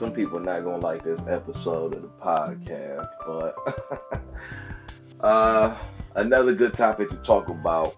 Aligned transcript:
some 0.00 0.12
people 0.12 0.38
are 0.38 0.40
not 0.40 0.64
gonna 0.64 0.78
like 0.78 1.02
this 1.02 1.20
episode 1.28 1.94
of 1.94 2.00
the 2.00 2.08
podcast, 2.08 3.06
but 3.26 4.22
uh, 5.20 5.76
another 6.14 6.54
good 6.54 6.72
topic 6.72 7.10
to 7.10 7.16
talk 7.16 7.50
about. 7.50 7.94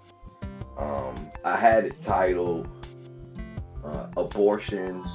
Um, 0.77 1.15
I 1.45 1.57
had 1.57 1.85
it 1.85 2.01
titled 2.01 2.69
uh, 3.85 4.09
"Abortions 4.17 5.07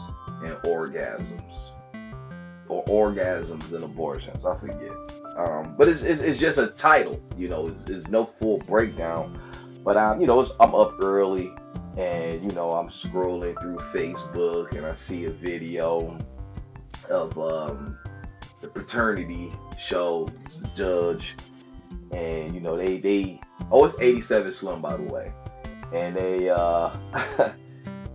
and 0.45 0.53
Orgasms," 0.63 1.71
or 2.69 2.85
"Orgasms 2.85 3.73
and 3.73 3.83
Abortions." 3.83 4.45
I 4.45 4.57
forget, 4.57 4.93
um, 5.35 5.75
but 5.77 5.89
it's, 5.89 6.03
it's, 6.03 6.21
it's 6.21 6.39
just 6.39 6.57
a 6.57 6.67
title. 6.67 7.21
You 7.37 7.49
know, 7.49 7.67
it's, 7.67 7.83
it's 7.89 8.07
no 8.07 8.23
full 8.23 8.59
breakdown. 8.59 9.37
But 9.83 9.97
I'm, 9.97 10.21
you 10.21 10.27
know, 10.27 10.49
I'm 10.61 10.73
up 10.73 10.93
early, 11.01 11.51
and 11.97 12.41
you 12.41 12.55
know, 12.55 12.71
I'm 12.71 12.87
scrolling 12.87 13.59
through 13.59 13.77
Facebook, 13.91 14.71
and 14.71 14.85
I 14.85 14.95
see 14.95 15.25
a 15.25 15.31
video 15.31 16.17
of 17.09 17.37
um, 17.37 17.97
the 18.61 18.67
paternity 18.67 19.53
show, 19.77 20.27
the 20.61 20.67
judge, 20.69 21.35
and 22.11 22.53
you 22.53 22.61
know 22.61 22.77
they 22.77 22.97
they 22.97 23.39
oh 23.71 23.85
it's 23.85 23.97
87 23.99 24.53
Slim 24.53 24.81
by 24.81 24.97
the 24.97 25.03
way, 25.03 25.31
and 25.93 26.15
they 26.15 26.49
uh 26.49 26.95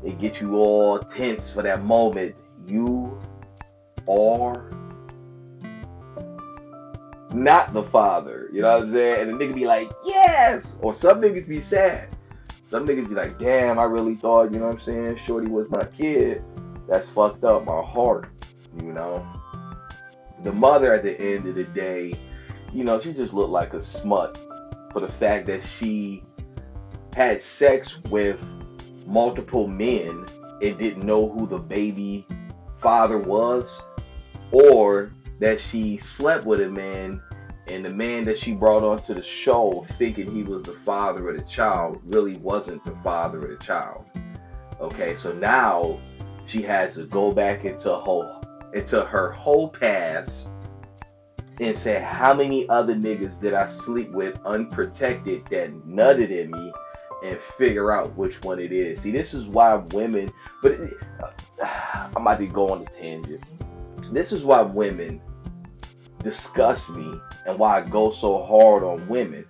they 0.02 0.12
get 0.12 0.40
you 0.40 0.56
all 0.56 0.98
tense 0.98 1.52
for 1.52 1.62
that 1.62 1.84
moment. 1.84 2.34
You 2.66 3.18
are 4.08 4.70
not 7.32 7.72
the 7.72 7.82
father, 7.82 8.48
you 8.52 8.62
know 8.62 8.78
what 8.78 8.88
I'm 8.88 8.92
saying? 8.92 9.28
And 9.28 9.40
the 9.40 9.44
nigga 9.44 9.54
be 9.54 9.66
like, 9.66 9.90
yes, 10.04 10.76
or 10.82 10.94
some 10.94 11.20
niggas 11.20 11.48
be 11.48 11.60
sad. 11.60 12.08
Some 12.66 12.86
niggas 12.86 13.08
be 13.08 13.14
like, 13.14 13.38
damn, 13.38 13.78
I 13.78 13.84
really 13.84 14.14
thought, 14.14 14.52
you 14.52 14.58
know 14.58 14.66
what 14.66 14.74
I'm 14.74 14.80
saying, 14.80 15.16
Shorty 15.16 15.48
was 15.48 15.70
my 15.70 15.84
kid. 15.84 16.42
That's 16.88 17.08
fucked 17.08 17.44
up 17.44 17.64
my 17.64 17.82
heart 17.82 18.28
you 18.80 18.92
know. 18.92 19.26
The 20.44 20.52
mother 20.52 20.92
at 20.92 21.02
the 21.02 21.18
end 21.20 21.46
of 21.46 21.54
the 21.54 21.64
day, 21.64 22.14
you 22.72 22.84
know, 22.84 22.98
she 22.98 23.12
just 23.12 23.32
looked 23.32 23.50
like 23.50 23.74
a 23.74 23.82
smut 23.82 24.38
for 24.92 25.00
the 25.00 25.08
fact 25.08 25.46
that 25.46 25.64
she 25.64 26.24
had 27.14 27.42
sex 27.42 27.98
with 28.04 28.42
multiple 29.06 29.66
men 29.68 30.26
and 30.62 30.78
didn't 30.78 31.04
know 31.04 31.28
who 31.28 31.46
the 31.46 31.58
baby 31.58 32.26
father 32.78 33.18
was, 33.18 33.80
or 34.50 35.12
that 35.40 35.60
she 35.60 35.96
slept 35.96 36.44
with 36.44 36.60
a 36.60 36.68
man 36.68 37.20
and 37.68 37.84
the 37.84 37.90
man 37.90 38.24
that 38.24 38.36
she 38.36 38.52
brought 38.52 38.82
onto 38.82 39.14
the 39.14 39.22
show 39.22 39.84
thinking 39.92 40.30
he 40.32 40.42
was 40.42 40.62
the 40.64 40.72
father 40.72 41.30
of 41.30 41.36
the 41.36 41.42
child 41.42 42.00
really 42.04 42.36
wasn't 42.36 42.84
the 42.84 42.94
father 43.02 43.38
of 43.38 43.58
the 43.58 43.64
child. 43.64 44.04
Okay, 44.80 45.16
so 45.16 45.32
now 45.32 46.00
she 46.46 46.60
has 46.62 46.96
to 46.96 47.04
go 47.04 47.32
back 47.32 47.64
into 47.64 47.94
whole 48.72 48.80
into 48.80 49.00
her 49.02 49.30
whole 49.32 49.68
past 49.68 50.48
and 51.60 51.76
say 51.76 52.00
how 52.00 52.34
many 52.34 52.68
other 52.68 52.94
niggas 52.94 53.40
did 53.40 53.54
I 53.54 53.66
sleep 53.66 54.10
with 54.10 54.38
unprotected 54.44 55.46
that 55.46 55.72
nutted 55.86 56.30
in 56.30 56.50
me 56.50 56.72
and 57.22 57.38
figure 57.38 57.92
out 57.92 58.16
which 58.16 58.42
one 58.42 58.58
it 58.58 58.72
is. 58.72 59.02
See, 59.02 59.12
this 59.12 59.32
is 59.34 59.46
why 59.46 59.74
women, 59.74 60.32
but 60.62 60.72
it, 60.72 60.94
uh, 61.22 61.30
I 62.16 62.18
might 62.18 62.38
be 62.38 62.48
going 62.48 62.82
a 62.82 62.84
tangent. 62.84 63.44
This 64.12 64.32
is 64.32 64.44
why 64.44 64.62
women 64.62 65.20
disgust 66.22 66.90
me 66.90 67.14
and 67.46 67.58
why 67.58 67.78
I 67.78 67.82
go 67.82 68.10
so 68.10 68.42
hard 68.42 68.82
on 68.82 69.06
women. 69.08 69.44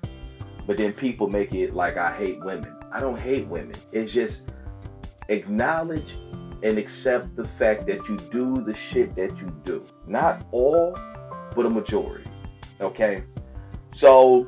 But 0.66 0.76
then 0.76 0.92
people 0.92 1.28
make 1.28 1.54
it 1.54 1.74
like 1.74 1.96
I 1.96 2.14
hate 2.14 2.44
women. 2.44 2.76
I 2.92 3.00
don't 3.00 3.18
hate 3.18 3.46
women. 3.48 3.74
It's 3.90 4.12
just 4.12 4.50
acknowledge 5.28 6.16
and 6.62 6.78
accept 6.78 7.34
the 7.36 7.46
fact 7.46 7.86
that 7.86 8.08
you 8.08 8.16
do 8.30 8.62
the 8.62 8.74
shit 8.74 9.14
that 9.16 9.36
you 9.38 9.46
do. 9.64 9.84
Not 10.06 10.46
all, 10.52 10.96
but 11.54 11.66
a 11.66 11.70
majority. 11.70 12.28
Okay? 12.80 13.24
So, 13.90 14.46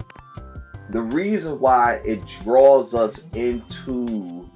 the 0.90 1.00
reason 1.00 1.58
why 1.60 1.94
it 2.04 2.24
draws 2.42 2.94
us 2.94 3.24
into 3.32 4.48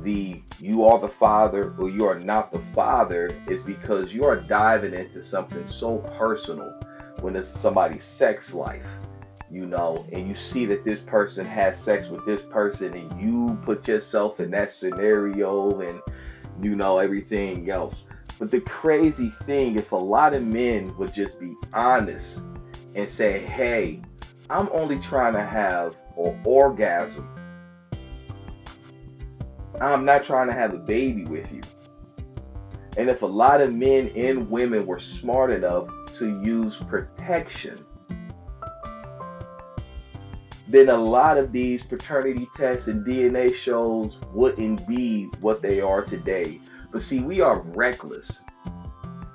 the 0.00 0.40
you 0.60 0.84
are 0.84 0.98
the 0.98 1.08
father 1.08 1.74
or 1.78 1.90
you 1.90 2.06
are 2.06 2.18
not 2.18 2.50
the 2.50 2.58
father 2.58 3.30
is 3.48 3.62
because 3.62 4.14
you 4.14 4.24
are 4.24 4.36
diving 4.36 4.94
into 4.94 5.22
something 5.22 5.66
so 5.66 5.98
personal 6.18 6.80
when 7.20 7.36
it's 7.36 7.50
somebody's 7.50 8.04
sex 8.04 8.54
life 8.54 8.86
you 9.50 9.66
know, 9.66 10.06
and 10.12 10.28
you 10.28 10.34
see 10.34 10.64
that 10.66 10.84
this 10.84 11.00
person 11.00 11.44
has 11.44 11.78
sex 11.78 12.08
with 12.08 12.24
this 12.24 12.42
person, 12.42 12.94
and 12.94 13.20
you 13.20 13.58
put 13.64 13.86
yourself 13.88 14.38
in 14.38 14.50
that 14.52 14.72
scenario, 14.72 15.80
and 15.80 16.00
you 16.62 16.76
know, 16.76 16.98
everything 16.98 17.70
else. 17.70 18.04
But 18.38 18.50
the 18.50 18.60
crazy 18.60 19.30
thing, 19.44 19.76
if 19.76 19.92
a 19.92 19.96
lot 19.96 20.34
of 20.34 20.42
men 20.42 20.96
would 20.96 21.12
just 21.12 21.38
be 21.38 21.54
honest 21.72 22.40
and 22.94 23.08
say, 23.08 23.38
hey, 23.38 24.00
I'm 24.48 24.68
only 24.72 24.98
trying 24.98 25.34
to 25.34 25.44
have 25.44 25.94
an 26.16 26.40
orgasm. 26.44 27.28
I'm 29.80 30.04
not 30.04 30.24
trying 30.24 30.48
to 30.48 30.54
have 30.54 30.74
a 30.74 30.78
baby 30.78 31.24
with 31.24 31.52
you. 31.52 31.62
And 32.96 33.08
if 33.08 33.22
a 33.22 33.26
lot 33.26 33.60
of 33.60 33.72
men 33.72 34.08
and 34.16 34.50
women 34.50 34.86
were 34.86 34.98
smart 34.98 35.50
enough 35.50 35.88
to 36.18 36.40
use 36.42 36.78
protection, 36.78 37.84
then 40.70 40.88
a 40.88 40.96
lot 40.96 41.36
of 41.36 41.52
these 41.52 41.84
paternity 41.84 42.48
tests 42.54 42.88
and 42.88 43.04
DNA 43.04 43.54
shows 43.54 44.20
wouldn't 44.32 44.86
be 44.86 45.24
what 45.40 45.62
they 45.62 45.80
are 45.80 46.02
today. 46.02 46.60
But 46.92 47.02
see, 47.02 47.20
we 47.20 47.40
are 47.40 47.60
reckless 47.60 48.40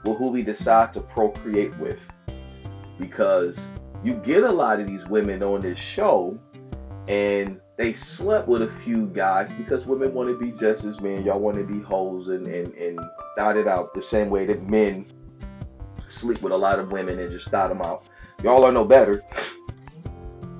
with 0.03 0.17
who 0.17 0.31
we 0.31 0.43
decide 0.43 0.93
to 0.93 1.01
procreate 1.01 1.77
with 1.77 2.07
because 2.99 3.59
you 4.03 4.13
get 4.13 4.43
a 4.43 4.51
lot 4.51 4.79
of 4.79 4.87
these 4.87 5.05
women 5.07 5.43
on 5.43 5.61
this 5.61 5.79
show 5.79 6.39
and 7.07 7.59
they 7.77 7.91
slept 7.91 8.47
with 8.47 8.61
a 8.61 8.71
few 8.83 9.07
guys 9.07 9.51
because 9.57 9.85
women 9.85 10.13
want 10.13 10.29
to 10.29 10.37
be 10.37 10.51
just 10.51 10.85
as 10.85 11.01
men. 11.01 11.25
Y'all 11.25 11.39
want 11.39 11.57
to 11.57 11.63
be 11.63 11.81
hoes 11.81 12.29
and, 12.29 12.47
and, 12.47 12.73
and 12.75 12.99
dot 13.35 13.57
it 13.57 13.67
out 13.67 13.93
the 13.93 14.01
same 14.01 14.29
way 14.29 14.45
that 14.45 14.69
men 14.69 15.05
sleep 16.07 16.41
with 16.41 16.53
a 16.53 16.57
lot 16.57 16.79
of 16.79 16.91
women 16.91 17.19
and 17.19 17.31
just 17.31 17.51
dot 17.51 17.69
them 17.69 17.81
out. 17.81 18.05
Y'all 18.43 18.63
are 18.63 18.71
no 18.71 18.85
better. 18.85 19.21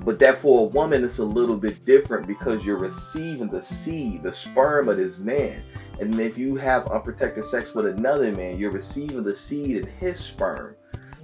But 0.05 0.19
that 0.19 0.38
for 0.38 0.61
a 0.61 0.63
woman, 0.69 1.03
it's 1.03 1.17
a 1.17 1.25
little 1.25 1.57
bit 1.57 1.83
different 1.83 2.27
because 2.27 2.63
you're 2.63 2.77
receiving 2.77 3.47
the 3.47 3.63
seed, 3.63 4.21
the 4.21 4.31
sperm 4.31 4.88
of 4.88 4.97
this 4.97 5.17
man. 5.17 5.63
And 5.99 6.19
if 6.19 6.38
you 6.38 6.55
have 6.57 6.88
unprotected 6.91 7.43
sex 7.43 7.73
with 7.73 7.88
another 7.88 8.31
man, 8.31 8.59
you're 8.59 8.69
receiving 8.69 9.23
the 9.23 9.35
seed 9.35 9.77
and 9.77 9.88
his 9.88 10.19
sperm. 10.19 10.75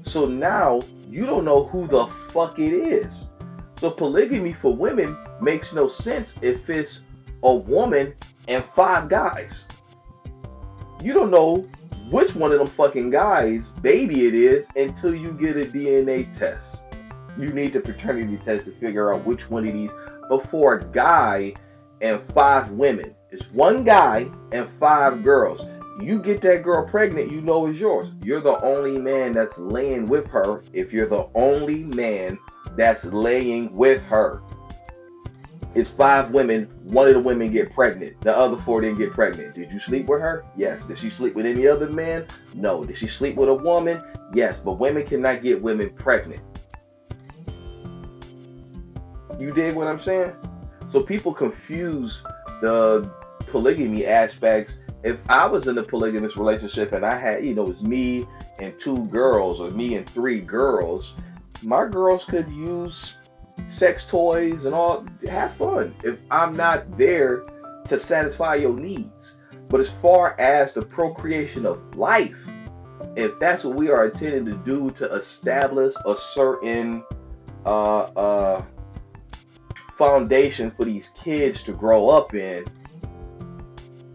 So 0.01 0.25
now 0.25 0.81
you 1.07 1.27
don't 1.27 1.45
know 1.45 1.65
who 1.65 1.85
the 1.85 2.07
fuck 2.07 2.57
it 2.57 2.73
is. 2.73 3.27
So 3.77 3.91
polygamy 3.91 4.51
for 4.51 4.75
women 4.75 5.15
makes 5.39 5.73
no 5.73 5.87
sense 5.87 6.33
if 6.41 6.67
it's 6.67 7.01
a 7.43 7.53
woman 7.53 8.15
and 8.47 8.65
five 8.65 9.09
guys. 9.09 9.65
You 11.03 11.13
don't 11.13 11.29
know 11.29 11.69
which 12.09 12.33
one 12.33 12.51
of 12.51 12.57
them 12.57 12.67
fucking 12.67 13.11
guys 13.11 13.69
baby 13.81 14.25
it 14.25 14.33
is 14.33 14.67
until 14.75 15.13
you 15.15 15.31
get 15.31 15.55
a 15.55 15.69
DNA 15.69 16.35
test 16.35 16.80
you 17.37 17.51
need 17.53 17.73
the 17.73 17.79
paternity 17.79 18.37
test 18.37 18.65
to 18.65 18.71
figure 18.71 19.13
out 19.13 19.25
which 19.25 19.49
one 19.49 19.67
of 19.67 19.73
these 19.73 19.91
before 20.29 20.75
a 20.75 20.85
guy 20.85 21.53
and 22.01 22.21
five 22.21 22.69
women. 22.71 23.15
It's 23.31 23.45
one 23.51 23.83
guy 23.83 24.29
and 24.51 24.67
five 24.67 25.23
girls. 25.23 25.65
You 26.01 26.19
get 26.19 26.41
that 26.41 26.63
girl 26.63 26.87
pregnant, 26.87 27.31
you 27.31 27.41
know 27.41 27.67
it's 27.67 27.79
yours. 27.79 28.11
You're 28.23 28.41
the 28.41 28.59
only 28.63 28.99
man 28.99 29.33
that's 29.33 29.57
laying 29.57 30.07
with 30.07 30.27
her 30.29 30.63
if 30.73 30.91
you're 30.91 31.07
the 31.07 31.29
only 31.35 31.83
man 31.83 32.39
that's 32.75 33.05
laying 33.05 33.73
with 33.75 34.01
her. 34.03 34.41
It's 35.73 35.89
five 35.89 36.31
women. 36.31 36.65
One 36.83 37.07
of 37.07 37.13
the 37.13 37.21
women 37.21 37.51
get 37.51 37.71
pregnant. 37.73 38.19
The 38.21 38.35
other 38.35 38.57
four 38.57 38.81
didn't 38.81 38.97
get 38.97 39.13
pregnant. 39.13 39.55
Did 39.55 39.71
you 39.71 39.79
sleep 39.79 40.07
with 40.07 40.19
her? 40.19 40.43
Yes. 40.57 40.83
Did 40.83 40.97
she 40.97 41.09
sleep 41.09 41.33
with 41.33 41.45
any 41.45 41.65
other 41.65 41.89
man? 41.89 42.25
No. 42.53 42.83
Did 42.83 42.97
she 42.97 43.07
sleep 43.07 43.35
with 43.35 43.47
a 43.47 43.53
woman? 43.53 44.03
Yes. 44.33 44.59
But 44.59 44.73
women 44.73 45.05
cannot 45.05 45.41
get 45.41 45.61
women 45.61 45.91
pregnant. 45.91 46.41
You 49.39 49.51
dig 49.51 49.75
what 49.75 49.87
I'm 49.87 49.99
saying? 49.99 50.31
So 50.89 51.01
people 51.01 51.33
confuse 51.33 52.21
the 52.61 53.09
polygamy 53.47 54.05
aspects. 54.05 54.79
If 55.03 55.17
I 55.29 55.47
was 55.47 55.67
in 55.67 55.77
a 55.77 55.83
polygamous 55.83 56.37
relationship 56.37 56.93
and 56.93 57.05
I 57.05 57.15
had, 57.15 57.43
you 57.43 57.55
know, 57.55 57.69
it's 57.69 57.81
me 57.81 58.27
and 58.59 58.77
two 58.79 59.05
girls 59.07 59.59
or 59.59 59.71
me 59.71 59.95
and 59.95 60.07
three 60.07 60.41
girls, 60.41 61.13
my 61.63 61.87
girls 61.87 62.23
could 62.25 62.47
use 62.49 63.15
sex 63.67 64.05
toys 64.05 64.65
and 64.65 64.75
all, 64.75 65.05
have 65.27 65.53
fun. 65.55 65.93
If 66.03 66.19
I'm 66.29 66.55
not 66.55 66.97
there 66.97 67.43
to 67.85 67.99
satisfy 67.99 68.55
your 68.55 68.73
needs. 68.73 69.35
But 69.69 69.79
as 69.79 69.89
far 69.89 70.39
as 70.39 70.73
the 70.73 70.81
procreation 70.81 71.65
of 71.65 71.95
life, 71.95 72.45
if 73.15 73.39
that's 73.39 73.63
what 73.63 73.75
we 73.75 73.89
are 73.89 74.05
intending 74.07 74.45
to 74.45 74.55
do 74.65 74.89
to 74.91 75.13
establish 75.13 75.93
a 76.05 76.17
certain 76.17 77.03
uh, 77.65 78.01
uh, 78.15 78.65
foundation 80.01 80.71
for 80.71 80.83
these 80.83 81.09
kids 81.09 81.61
to 81.61 81.71
grow 81.71 82.09
up 82.09 82.33
in, 82.33 82.65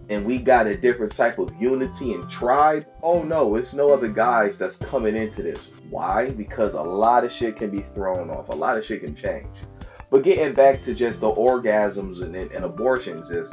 and 0.09 0.27
we 0.27 0.37
got 0.37 0.67
a 0.67 0.77
different 0.77 1.15
type 1.15 1.39
of 1.39 1.55
unity 1.63 2.13
and 2.13 2.29
tribe, 2.29 2.85
oh 3.05 3.23
no, 3.23 3.55
it's 3.55 3.73
no 3.73 3.93
other 3.93 4.09
guys 4.09 4.59
that's 4.59 4.79
coming 4.79 5.15
into 5.15 5.45
this. 5.45 5.71
Why? 5.89 6.31
Because 6.31 6.75
a 6.75 6.83
lot 6.83 7.23
of 7.23 7.31
shit 7.31 7.55
can 7.55 7.71
be 7.71 7.83
thrown 7.95 8.31
off, 8.31 8.49
a 8.49 8.53
lot 8.53 8.77
of 8.77 8.85
shit 8.85 9.03
can 9.03 9.15
change. 9.15 9.47
But 10.11 10.25
getting 10.25 10.55
back 10.55 10.83
to 10.83 10.93
just 10.93 11.21
the 11.21 11.31
orgasms 11.31 12.21
and, 12.21 12.35
and 12.35 12.65
abortions 12.65 13.31
is 13.31 13.53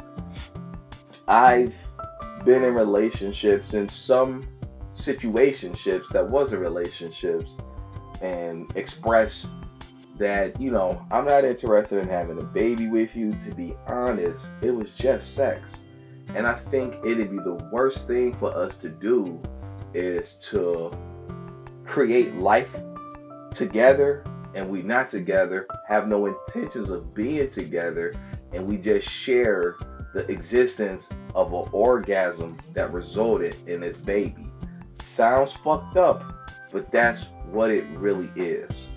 I've 1.28 1.76
been 2.44 2.64
in 2.64 2.74
relationships 2.74 3.74
in 3.74 3.88
some 3.88 4.48
situationships 4.92 6.08
that 6.08 6.28
wasn't 6.28 6.62
relationships 6.62 7.58
and 8.20 8.76
expressed 8.76 9.46
that, 10.18 10.60
you 10.60 10.70
know, 10.70 11.04
I'm 11.10 11.24
not 11.24 11.44
interested 11.44 11.98
in 11.98 12.08
having 12.08 12.38
a 12.38 12.44
baby 12.44 12.88
with 12.88 13.16
you. 13.16 13.32
To 13.32 13.54
be 13.54 13.74
honest, 13.86 14.48
it 14.62 14.70
was 14.70 14.94
just 14.96 15.34
sex. 15.34 15.80
And 16.34 16.46
I 16.46 16.54
think 16.54 16.94
it'd 17.04 17.30
be 17.30 17.36
the 17.38 17.68
worst 17.72 18.06
thing 18.06 18.34
for 18.34 18.56
us 18.56 18.76
to 18.76 18.88
do 18.88 19.40
is 19.92 20.34
to 20.50 20.90
create 21.84 22.34
life 22.36 22.76
together 23.52 24.24
and 24.54 24.68
we 24.68 24.82
not 24.82 25.10
together, 25.10 25.66
have 25.86 26.08
no 26.08 26.26
intentions 26.26 26.90
of 26.90 27.12
being 27.12 27.50
together, 27.50 28.14
and 28.52 28.64
we 28.66 28.76
just 28.76 29.08
share 29.08 29.76
the 30.14 30.30
existence 30.30 31.08
of 31.34 31.52
an 31.52 31.68
orgasm 31.72 32.56
that 32.72 32.92
resulted 32.92 33.56
in 33.68 33.80
this 33.80 33.96
baby. 33.98 34.46
Sounds 34.92 35.52
fucked 35.52 35.96
up, 35.96 36.32
but 36.72 36.90
that's 36.92 37.24
what 37.50 37.70
it 37.70 37.84
really 37.90 38.30
is. 38.36 38.88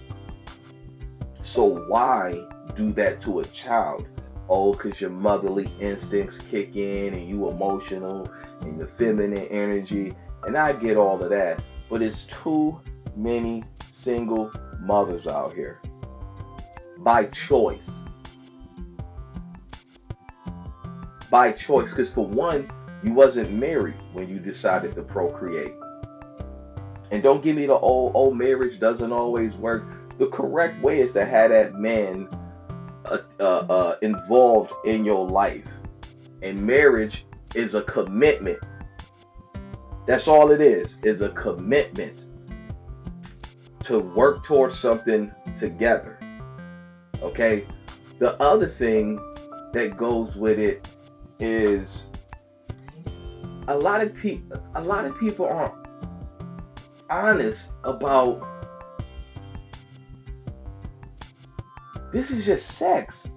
So 1.48 1.64
why 1.64 2.46
do 2.76 2.92
that 2.92 3.22
to 3.22 3.40
a 3.40 3.46
child? 3.46 4.06
Oh, 4.50 4.74
because 4.74 5.00
your 5.00 5.12
motherly 5.12 5.72
instincts 5.80 6.40
kick 6.40 6.76
in 6.76 7.14
and 7.14 7.26
you 7.26 7.48
emotional 7.48 8.30
and 8.60 8.78
your 8.78 8.88
feminine 8.88 9.48
energy. 9.48 10.14
And 10.44 10.58
I 10.58 10.74
get 10.74 10.98
all 10.98 11.24
of 11.24 11.30
that. 11.30 11.64
But 11.90 12.02
it's 12.02 12.26
too 12.26 12.82
many 13.16 13.64
single 13.88 14.52
mothers 14.82 15.26
out 15.26 15.54
here. 15.54 15.80
By 16.98 17.28
choice. 17.28 18.04
By 21.32 21.54
choice. 21.54 21.92
Because 21.92 22.12
for 22.12 22.28
one, 22.28 22.68
you 23.04 23.14
wasn't 23.14 23.54
married 23.54 23.96
when 24.12 24.28
you 24.28 24.40
decided 24.40 24.96
to 24.96 25.02
procreate. 25.02 25.72
And 27.10 27.24
don't 27.24 27.42
give 27.42 27.56
me 27.56 27.68
the 27.68 27.76
old, 27.76 28.12
oh, 28.16 28.34
marriage 28.34 28.82
doesn't 28.82 29.14
always 29.14 29.56
work 29.56 30.06
the 30.18 30.28
correct 30.28 30.81
way 30.81 31.00
is 31.00 31.14
to 31.14 31.25
have 31.25 31.52
that 31.52 31.75
man 31.75 32.28
uh, 33.06 33.19
uh, 33.40 33.66
uh, 33.69 33.96
involved 34.02 34.74
in 34.86 35.06
your 35.06 35.28
life. 35.28 35.68
And 36.42 36.66
marriage 36.66 37.25
is 37.56 37.75
a 37.75 37.81
commitment. 37.84 38.60
That's 40.06 40.28
all 40.28 40.52
it 40.52 40.62
is, 40.62 40.98
is 41.04 41.22
a 41.22 41.30
commitment 41.30 42.25
to 43.84 44.00
work 44.00 44.44
towards 44.44 44.78
something 44.78 45.31
together. 45.58 46.19
Okay? 47.22 47.66
The 48.19 48.42
other 48.42 48.68
thing 48.68 49.18
that 49.74 49.96
goes 49.98 50.36
with 50.36 50.60
it 50.60 50.90
is 51.40 52.08
a 53.68 53.78
lot 53.78 54.02
of 54.02 54.16
people 54.16 54.64
a 54.75 54.81
lot 54.81 55.06
of 55.06 55.19
people 55.19 55.46
aren't 55.46 55.88
honest 57.10 57.72
about 57.84 58.42
this 62.18 62.31
is 62.31 62.48
just 62.48 62.78
sex. 62.78 63.30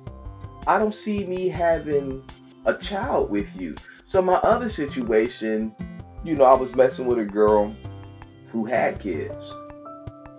I 0.66 0.78
don't 0.78 0.94
see 0.94 1.26
me 1.26 1.48
having 1.48 2.24
a 2.64 2.72
child 2.72 3.28
with 3.28 3.54
you. 3.60 3.74
So 4.06 4.22
my 4.22 4.36
other 4.36 4.70
situation, 4.70 5.74
you 6.24 6.34
know, 6.34 6.44
I 6.44 6.54
was 6.54 6.74
messing 6.74 7.04
with 7.04 7.18
a 7.18 7.24
girl 7.26 7.76
who 8.50 8.64
had 8.64 8.98
kids. 8.98 9.52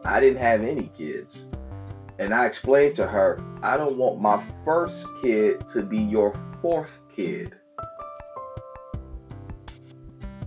I 0.03 0.19
didn't 0.19 0.39
have 0.39 0.63
any 0.63 0.89
kids. 0.97 1.45
And 2.17 2.33
I 2.33 2.47
explained 2.47 2.95
to 2.95 3.05
her, 3.05 3.39
I 3.61 3.77
don't 3.77 3.97
want 3.97 4.19
my 4.19 4.43
first 4.65 5.05
kid 5.21 5.63
to 5.73 5.83
be 5.83 5.99
your 5.99 6.33
fourth 6.63 6.97
kid. 7.15 7.55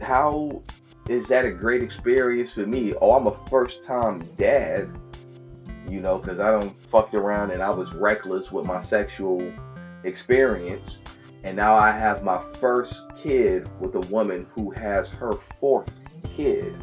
How 0.01 0.65
is 1.09 1.29
that 1.29 1.45
a 1.45 1.53
great 1.53 1.83
experience 1.83 2.55
for 2.55 2.67
me? 2.67 2.93
Oh, 3.01 3.13
I'm 3.13 3.29
a 3.29 3.37
first 3.47 3.85
time 3.85 4.19
dad 4.37 4.91
you 5.89 6.01
know, 6.01 6.19
because 6.19 6.41
I 6.41 6.51
don't 6.51 6.75
fucked 6.89 7.15
around 7.15 7.51
and 7.51 7.63
I 7.63 7.71
was 7.71 7.93
reckless 7.93 8.51
with 8.51 8.65
my 8.65 8.81
sexual 8.81 9.53
experience. 10.05 10.99
And 11.43 11.57
now 11.57 11.75
I 11.75 11.91
have 11.91 12.23
my 12.23 12.43
first 12.61 13.03
kid 13.17 13.69
with 13.81 13.95
a 13.95 14.13
woman 14.13 14.47
who 14.55 14.71
has 14.71 15.09
her 15.11 15.33
fourth 15.33 15.91
kid. 16.35 16.75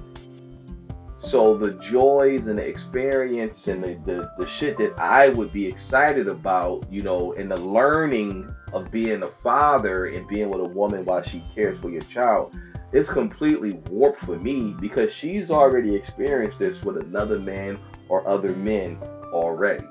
So 1.17 1.55
the 1.55 1.73
joys 1.73 2.47
and 2.47 2.57
the 2.57 2.63
experience 2.63 3.67
and 3.67 3.83
the, 3.83 3.99
the, 4.05 4.31
the 4.39 4.47
shit 4.47 4.77
that 4.79 4.97
I 4.97 5.29
would 5.29 5.53
be 5.53 5.67
excited 5.67 6.27
about, 6.27 6.91
you 6.91 7.03
know, 7.03 7.33
and 7.33 7.51
the 7.51 7.57
learning 7.57 8.53
of 8.73 8.91
being 8.91 9.21
a 9.21 9.27
father 9.27 10.07
and 10.07 10.27
being 10.27 10.49
with 10.49 10.61
a 10.61 10.67
woman 10.69 11.05
while 11.05 11.21
she 11.21 11.43
cares 11.53 11.77
for 11.79 11.89
your 11.89 12.01
child, 12.03 12.55
it's 12.93 13.09
completely 13.09 13.73
warped 13.89 14.21
for 14.21 14.37
me 14.37 14.75
because 14.79 15.13
she's 15.13 15.49
already 15.49 15.95
experienced 15.95 16.59
this 16.59 16.83
with 16.83 17.01
another 17.03 17.39
man 17.39 17.79
or 18.09 18.27
other 18.27 18.53
men 18.55 18.97
already. 19.31 19.85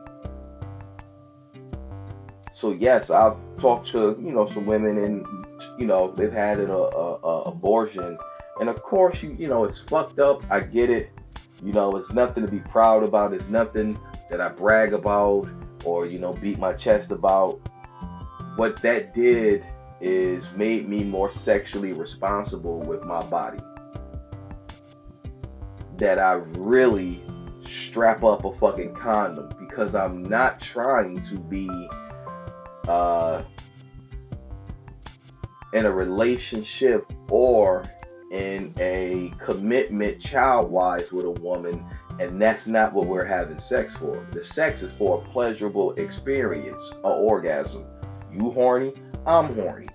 So 2.55 2.73
yes, 2.73 3.09
I've 3.09 3.39
talked 3.57 3.89
to 3.93 4.19
you 4.23 4.33
know 4.33 4.47
some 4.47 4.67
women 4.67 4.99
and 4.99 5.27
you 5.79 5.87
know 5.87 6.13
they've 6.13 6.33
had 6.33 6.59
an 6.61 6.69
a, 6.71 6.75
a, 6.75 7.43
abortion, 7.45 8.19
and 8.61 8.69
of 8.69 8.83
course 8.83 9.23
you 9.23 9.35
you 9.39 9.49
know 9.49 9.65
it's 9.65 9.79
fucked 9.79 10.19
up. 10.19 10.45
I 10.51 10.61
get 10.61 10.91
it. 10.91 11.11
You 11.63 11.73
know 11.73 11.97
it's 11.97 12.13
nothing 12.13 12.45
to 12.45 12.51
be 12.51 12.61
proud 12.61 13.03
about. 13.03 13.33
It's 13.33 13.49
nothing 13.49 13.99
that 14.29 14.43
I 14.43 14.51
brag 14.51 14.93
about 14.93 15.49
or 15.87 16.05
you 16.05 16.19
know 16.19 16.35
beat 16.35 16.59
my 16.59 16.75
chest 16.75 17.13
about. 17.13 17.61
What 18.57 18.77
that 18.83 19.15
did 19.15 19.65
is 20.01 20.53
made 20.55 20.89
me 20.89 21.05
more 21.05 21.31
sexually 21.31 21.93
responsible 21.93 22.79
with 22.81 23.05
my 23.05 23.23
body. 23.25 23.59
That 25.97 26.19
I 26.19 26.35
really 26.57 27.23
strap 27.65 28.25
up 28.25 28.45
a 28.45 28.53
fucking 28.55 28.95
condom 28.95 29.51
because 29.59 29.95
I'm 29.95 30.23
not 30.23 30.61
trying 30.61 31.23
to 31.25 31.39
be 31.39 31.69
uh, 32.89 33.43
in 35.73 35.87
a 35.87 35.93
relationship 35.93 37.13
or 37.29 37.85
in 38.33 38.75
a 38.79 39.33
commitment 39.39 40.21
child 40.21 40.71
wise 40.71 41.13
with 41.13 41.27
a 41.27 41.31
woman 41.31 41.85
and 42.21 42.41
that's 42.41 42.67
not 42.67 42.93
what 42.93 43.07
we're 43.07 43.25
having 43.25 43.59
sex 43.59 43.97
for. 43.97 44.27
The 44.33 44.45
sex 44.45 44.83
is 44.83 44.93
for 44.93 45.19
a 45.19 45.25
pleasurable 45.25 45.93
experience, 45.95 46.93
a 47.03 47.09
orgasm. 47.09 47.87
You 48.31 48.51
horny, 48.51 48.93
I'm 49.27 49.55
horny. 49.55 49.87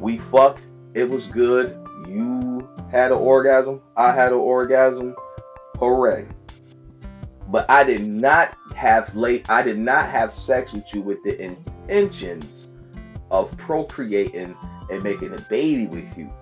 We 0.00 0.18
fucked. 0.18 0.62
It 0.94 1.08
was 1.08 1.26
good. 1.26 1.76
You 2.08 2.68
had 2.90 3.12
an 3.12 3.18
orgasm. 3.18 3.80
I 3.96 4.12
had 4.12 4.32
an 4.32 4.38
orgasm. 4.38 5.14
Hooray. 5.78 6.26
But 7.48 7.68
I 7.70 7.84
did 7.84 8.06
not 8.06 8.54
have 8.74 9.14
late 9.16 9.48
I 9.50 9.62
did 9.62 9.78
not 9.78 10.08
have 10.08 10.32
sex 10.32 10.72
with 10.72 10.94
you 10.94 11.00
with 11.00 11.22
the 11.24 11.40
intentions 11.40 12.68
of 13.30 13.56
procreating 13.56 14.56
and 14.90 15.02
making 15.02 15.34
a 15.34 15.40
baby 15.42 15.86
with 15.86 16.16
you. 16.16 16.32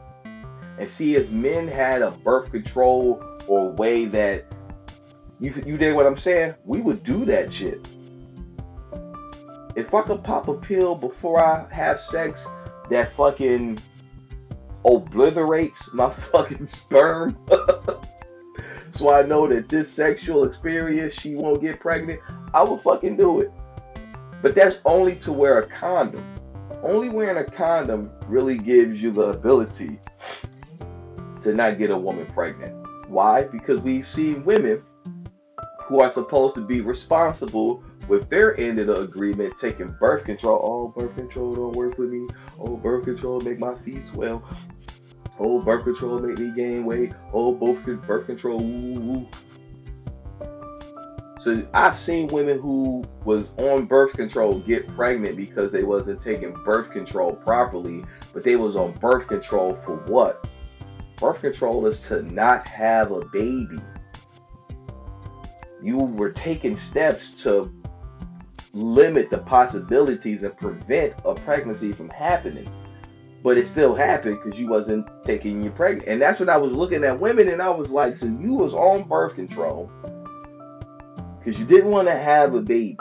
And 0.79 0.89
see 0.89 1.17
if 1.17 1.31
men 1.31 1.67
had 1.67 2.03
a 2.03 2.11
birth 2.11 2.51
control 2.51 3.23
or 3.47 3.71
way 3.73 4.05
that 4.07 4.47
you 5.41 5.55
you 5.67 5.79
did 5.79 5.95
what 5.95 6.07
I'm 6.07 6.17
saying, 6.17 6.55
we 6.65 6.81
would 6.81 7.05
do 7.05 7.25
that 7.25 7.53
shit. 7.53 7.89
If 9.77 9.95
I 9.95 10.03
could 10.03 10.25
pop 10.25 10.49
a 10.49 10.55
pill 10.55 10.95
before 10.95 11.43
I 11.43 11.73
have 11.73 12.01
sex 12.01 12.47
that 12.91 13.13
fucking 13.13 13.79
obliterates 14.85 15.93
my 15.93 16.11
fucking 16.33 16.67
sperm. 16.67 17.37
so 18.93 19.11
I 19.11 19.23
know 19.23 19.47
that 19.49 19.69
this 19.69 19.91
sexual 19.91 20.45
experience, 20.45 21.15
she 21.15 21.35
won't 21.35 21.61
get 21.61 21.81
pregnant. 21.81 22.21
I 22.55 22.63
will 22.63 22.79
fucking 22.79 23.17
do 23.17 23.41
it. 23.41 23.53
But 24.43 24.55
that's 24.55 24.79
only 24.85 25.17
to 25.17 25.33
wear 25.33 25.59
a 25.59 25.67
condom. 25.67 26.25
Only 26.83 27.09
wearing 27.09 27.39
a 27.39 27.45
condom 27.45 28.11
really 28.27 28.57
gives 28.57 29.03
you 29.03 29.11
the 29.11 29.31
ability 29.31 29.99
to 31.41 31.55
not 31.55 31.79
get 31.79 31.91
a 31.91 31.97
woman 31.97 32.27
pregnant. 32.27 32.87
Why? 33.09 33.45
Because 33.45 33.81
we've 33.81 34.07
seen 34.07 34.45
women 34.45 34.83
who 35.85 36.01
are 36.01 36.11
supposed 36.11 36.55
to 36.55 36.61
be 36.61 36.81
responsible 36.81 37.83
with 38.09 38.29
their 38.31 38.59
end 38.59 38.81
of 38.81 38.87
the 38.87 39.03
agreement 39.03 39.55
taking 39.61 39.95
birth 40.01 40.25
control. 40.25 40.61
Oh, 40.63 41.01
birth 41.01 41.15
control 41.15 41.55
don't 41.55 41.77
work 41.77 41.99
with 41.99 42.11
me. 42.11 42.27
Oh, 42.59 42.77
birth 42.77 43.05
control 43.05 43.41
make 43.41 43.59
my 43.59 43.75
feet 43.77 44.07
swell. 44.07 44.43
Oh, 45.39 45.61
birth 45.61 45.85
control 45.85 46.19
make 46.19 46.39
me 46.39 46.51
gain 46.55 46.85
weight. 46.85 47.13
Oh, 47.33 47.55
both 47.55 47.85
birth 47.85 48.27
control. 48.27 48.61
Ooh, 48.61 49.27
So 51.41 51.65
I've 51.73 51.97
seen 51.97 52.27
women 52.29 52.59
who 52.59 53.05
was 53.25 53.49
on 53.59 53.85
birth 53.85 54.15
control 54.15 54.59
get 54.61 54.89
pregnant 54.97 55.37
because 55.37 55.71
they 55.71 55.85
wasn't 55.85 56.21
taking 56.21 56.53
birth 56.65 56.91
control 56.91 57.37
properly, 57.37 58.03
but 58.33 58.43
they 58.43 58.57
was 58.57 58.75
on 58.75 58.93
birth 58.95 59.29
control 59.29 59.75
for 59.75 59.97
what? 60.07 60.45
Birth 61.19 61.41
control 61.41 61.87
is 61.87 62.01
to 62.09 62.23
not 62.23 62.67
have 62.67 63.13
a 63.13 63.21
baby. 63.27 63.81
You 65.81 65.99
were 65.99 66.33
taking 66.33 66.77
steps 66.77 67.43
to 67.43 67.73
limit 68.73 69.31
the 69.31 69.39
possibilities 69.39 70.43
and 70.43 70.57
prevent 70.57 71.15
a 71.25 71.35
pregnancy 71.35 71.93
from 71.93 72.11
happening. 72.11 72.71
But 73.43 73.57
it 73.57 73.67
still 73.67 73.95
happened 73.95 74.39
because 74.43 74.59
you 74.59 74.69
wasn't 74.69 75.09
taking 75.25 75.63
your 75.63 75.73
pregnant. 75.73 76.09
And 76.09 76.21
that's 76.21 76.41
when 76.41 76.49
I 76.49 76.57
was 76.57 76.73
looking 76.73 77.05
at 77.05 77.19
women 77.19 77.49
and 77.49 77.63
I 77.63 77.71
was 77.71 77.91
like, 77.91 78.17
so 78.17 78.27
you 78.27 78.55
was 78.55 78.75
on 78.75 79.09
birth 79.09 79.35
control 79.37 79.91
because 81.39 81.59
you 81.59 81.65
didn't 81.65 81.91
want 81.91 82.09
to 82.09 82.17
have 82.17 82.55
a 82.55 82.61
baby. 82.61 82.99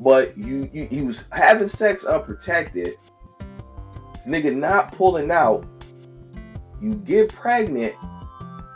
But 0.00 0.38
you, 0.38 0.70
you, 0.72 0.88
you 0.90 1.06
was 1.06 1.24
having 1.32 1.68
sex 1.68 2.04
unprotected. 2.04 2.94
This 4.14 4.26
nigga 4.26 4.54
not 4.54 4.92
pulling 4.92 5.30
out. 5.30 5.66
You 6.80 6.94
get 6.94 7.34
pregnant 7.34 7.96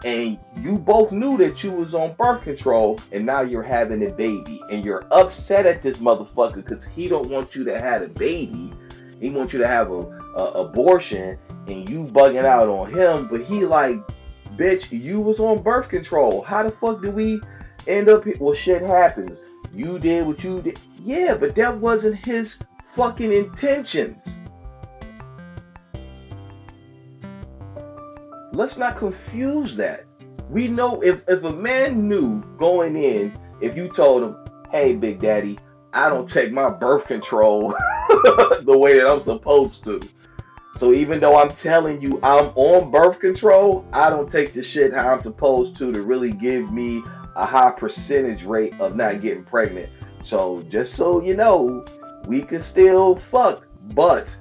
and 0.04 0.38
you 0.61 0.78
both 0.78 1.12
knew 1.12 1.37
that 1.38 1.62
you 1.62 1.71
was 1.71 1.94
on 1.94 2.14
birth 2.14 2.42
control 2.42 2.99
and 3.12 3.25
now 3.25 3.42
you're 3.42 3.62
having 3.62 4.04
a 4.04 4.11
baby. 4.11 4.61
And 4.71 4.85
you're 4.85 5.04
upset 5.12 5.66
at 5.66 5.82
this 5.82 5.99
motherfucker 5.99 6.56
because 6.56 6.85
he 6.85 7.09
don't 7.09 7.28
want 7.30 7.54
you 7.54 7.64
to 7.64 7.80
have 7.80 8.02
a 8.02 8.09
baby. 8.09 8.73
He 9.21 9.30
wants 9.30 9.52
you 9.52 9.61
to 9.61 9.68
have 9.68 9.90
a, 9.92 10.00
a 10.37 10.44
abortion 10.52 11.38
and 11.68 11.88
you 11.88 12.04
bugging 12.04 12.44
out 12.44 12.68
on 12.68 12.92
him. 12.92 13.28
But 13.28 13.42
he 13.42 13.64
like 13.64 13.97
bitch 14.56 14.90
you 14.90 15.21
was 15.21 15.38
on 15.38 15.62
birth 15.62 15.88
control. 15.88 16.42
How 16.42 16.64
the 16.64 16.71
fuck 16.73 17.00
did 17.00 17.14
we 17.14 17.40
end 17.87 18.09
up 18.09 18.25
here? 18.25 18.37
well 18.40 18.54
shit 18.54 18.82
happens. 18.82 19.40
You 19.73 20.00
did 20.00 20.26
what 20.26 20.42
you 20.42 20.61
did. 20.61 20.80
Yeah 21.00 21.37
but 21.37 21.54
that 21.54 21.76
wasn't 21.78 22.16
his 22.16 22.59
fucking 22.94 23.32
intentions 23.32 24.37
let's 28.52 28.76
not 28.76 28.97
confuse 28.97 29.76
that. 29.76 30.04
We 30.49 30.68
know 30.68 31.00
if, 31.02 31.25
if 31.28 31.42
a 31.44 31.52
man 31.52 32.09
knew 32.09 32.40
going 32.59 32.97
in, 32.97 33.37
if 33.61 33.76
you 33.76 33.88
told 33.88 34.23
him, 34.23 34.37
hey, 34.71 34.94
Big 34.94 35.21
Daddy, 35.21 35.59
I 35.92 36.09
don't 36.09 36.28
take 36.28 36.52
my 36.52 36.71
birth 36.71 37.06
control 37.06 37.71
the 38.09 38.76
way 38.78 38.99
that 38.99 39.11
I'm 39.11 39.21
supposed 39.21 39.85
to. 39.85 40.00
So 40.76 40.92
even 40.92 41.21
though 41.21 41.38
I'm 41.38 41.50
telling 41.50 42.00
you 42.00 42.18
I'm 42.23 42.47
on 42.54 42.90
birth 42.90 43.21
control, 43.21 43.87
I 43.92 44.09
don't 44.09 44.30
take 44.30 44.54
the 44.54 44.62
shit 44.62 44.92
how 44.92 45.12
I'm 45.12 45.21
supposed 45.21 45.76
to 45.76 45.92
to 45.92 46.02
really 46.02 46.32
give 46.32 46.73
me 46.73 47.02
a 47.37 47.44
high 47.44 47.71
percentage 47.71 48.44
rate 48.44 48.75
of 48.80 48.97
not 48.97 49.21
getting 49.21 49.44
pregnant. 49.44 49.90
So 50.25 50.62
just 50.71 50.94
so 50.94 51.23
you 51.23 51.37
know, 51.37 51.85
we 52.26 52.40
can 52.40 52.62
still 52.62 53.16
fuck, 53.16 53.66
but 53.94 54.35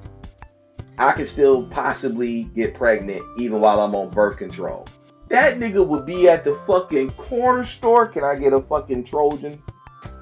I 1.01 1.13
can 1.13 1.25
still 1.25 1.63
possibly 1.63 2.43
get 2.55 2.75
pregnant 2.75 3.23
even 3.39 3.59
while 3.59 3.79
I'm 3.79 3.95
on 3.95 4.11
birth 4.11 4.37
control. 4.37 4.87
That 5.29 5.57
nigga 5.57 5.85
would 5.85 6.05
be 6.05 6.29
at 6.29 6.43
the 6.43 6.53
fucking 6.67 7.13
corner 7.13 7.63
store. 7.63 8.05
Can 8.05 8.23
I 8.23 8.35
get 8.35 8.53
a 8.53 8.61
fucking 8.61 9.05
Trojan 9.05 9.63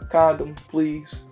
condom, 0.09 0.55
please? 0.55 1.23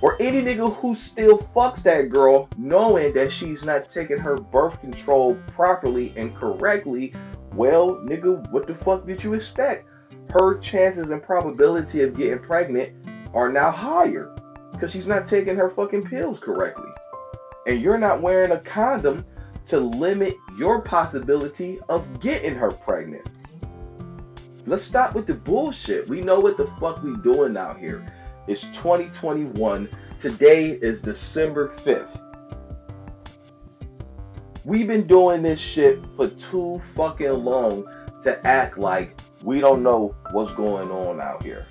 Or 0.00 0.16
any 0.22 0.40
nigga 0.40 0.74
who 0.76 0.94
still 0.94 1.38
fucks 1.54 1.82
that 1.82 2.08
girl 2.08 2.48
knowing 2.56 3.12
that 3.12 3.30
she's 3.30 3.62
not 3.62 3.90
taking 3.90 4.16
her 4.16 4.36
birth 4.36 4.80
control 4.80 5.34
properly 5.48 6.14
and 6.16 6.34
correctly. 6.34 7.12
Well, 7.52 7.96
nigga, 7.96 8.50
what 8.52 8.66
the 8.66 8.74
fuck 8.74 9.06
did 9.06 9.22
you 9.22 9.34
expect? 9.34 9.86
Her 10.30 10.58
chances 10.60 11.10
and 11.10 11.22
probability 11.22 12.00
of 12.00 12.16
getting 12.16 12.38
pregnant 12.38 12.94
are 13.34 13.52
now 13.52 13.70
higher 13.70 14.34
because 14.72 14.90
she's 14.90 15.06
not 15.06 15.28
taking 15.28 15.56
her 15.56 15.68
fucking 15.68 16.04
pills 16.04 16.40
correctly 16.40 16.88
and 17.66 17.80
you're 17.80 17.98
not 17.98 18.20
wearing 18.20 18.52
a 18.52 18.60
condom 18.60 19.24
to 19.66 19.78
limit 19.78 20.36
your 20.58 20.82
possibility 20.82 21.78
of 21.88 22.20
getting 22.20 22.54
her 22.54 22.70
pregnant. 22.70 23.28
Let's 24.66 24.84
stop 24.84 25.14
with 25.14 25.26
the 25.26 25.34
bullshit. 25.34 26.08
We 26.08 26.20
know 26.20 26.40
what 26.40 26.56
the 26.56 26.66
fuck 26.66 27.02
we 27.02 27.16
doing 27.18 27.56
out 27.56 27.78
here. 27.78 28.06
It's 28.48 28.62
2021. 28.68 29.88
Today 30.18 30.70
is 30.70 31.02
December 31.02 31.68
5th. 31.68 32.18
We've 34.64 34.86
been 34.86 35.06
doing 35.06 35.42
this 35.42 35.58
shit 35.58 36.04
for 36.16 36.28
too 36.28 36.80
fucking 36.94 37.28
long 37.28 37.84
to 38.22 38.46
act 38.46 38.78
like 38.78 39.18
we 39.42 39.60
don't 39.60 39.82
know 39.82 40.14
what's 40.30 40.52
going 40.52 40.90
on 40.90 41.20
out 41.20 41.42
here. 41.42 41.66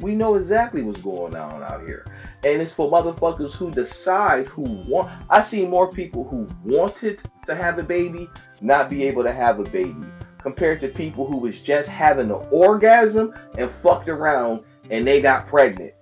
We 0.00 0.16
know 0.16 0.34
exactly 0.34 0.82
what's 0.82 1.00
going 1.00 1.36
on 1.36 1.62
out 1.62 1.82
here 1.82 2.04
and 2.44 2.60
it's 2.60 2.72
for 2.72 2.90
motherfuckers 2.90 3.52
who 3.52 3.70
decide 3.70 4.46
who 4.48 4.62
want. 4.86 5.10
I 5.30 5.42
see 5.42 5.64
more 5.64 5.90
people 5.90 6.24
who 6.24 6.48
wanted 6.64 7.20
to 7.46 7.54
have 7.54 7.78
a 7.78 7.82
baby 7.82 8.28
not 8.60 8.90
be 8.90 9.04
able 9.04 9.22
to 9.22 9.32
have 9.32 9.58
a 9.58 9.64
baby 9.64 10.04
compared 10.38 10.78
to 10.80 10.88
people 10.88 11.26
who 11.26 11.38
was 11.38 11.60
just 11.60 11.88
having 11.88 12.30
an 12.30 12.46
orgasm 12.50 13.34
and 13.56 13.70
fucked 13.70 14.08
around 14.08 14.62
and 14.90 15.06
they 15.06 15.22
got 15.22 15.46
pregnant 15.46 15.94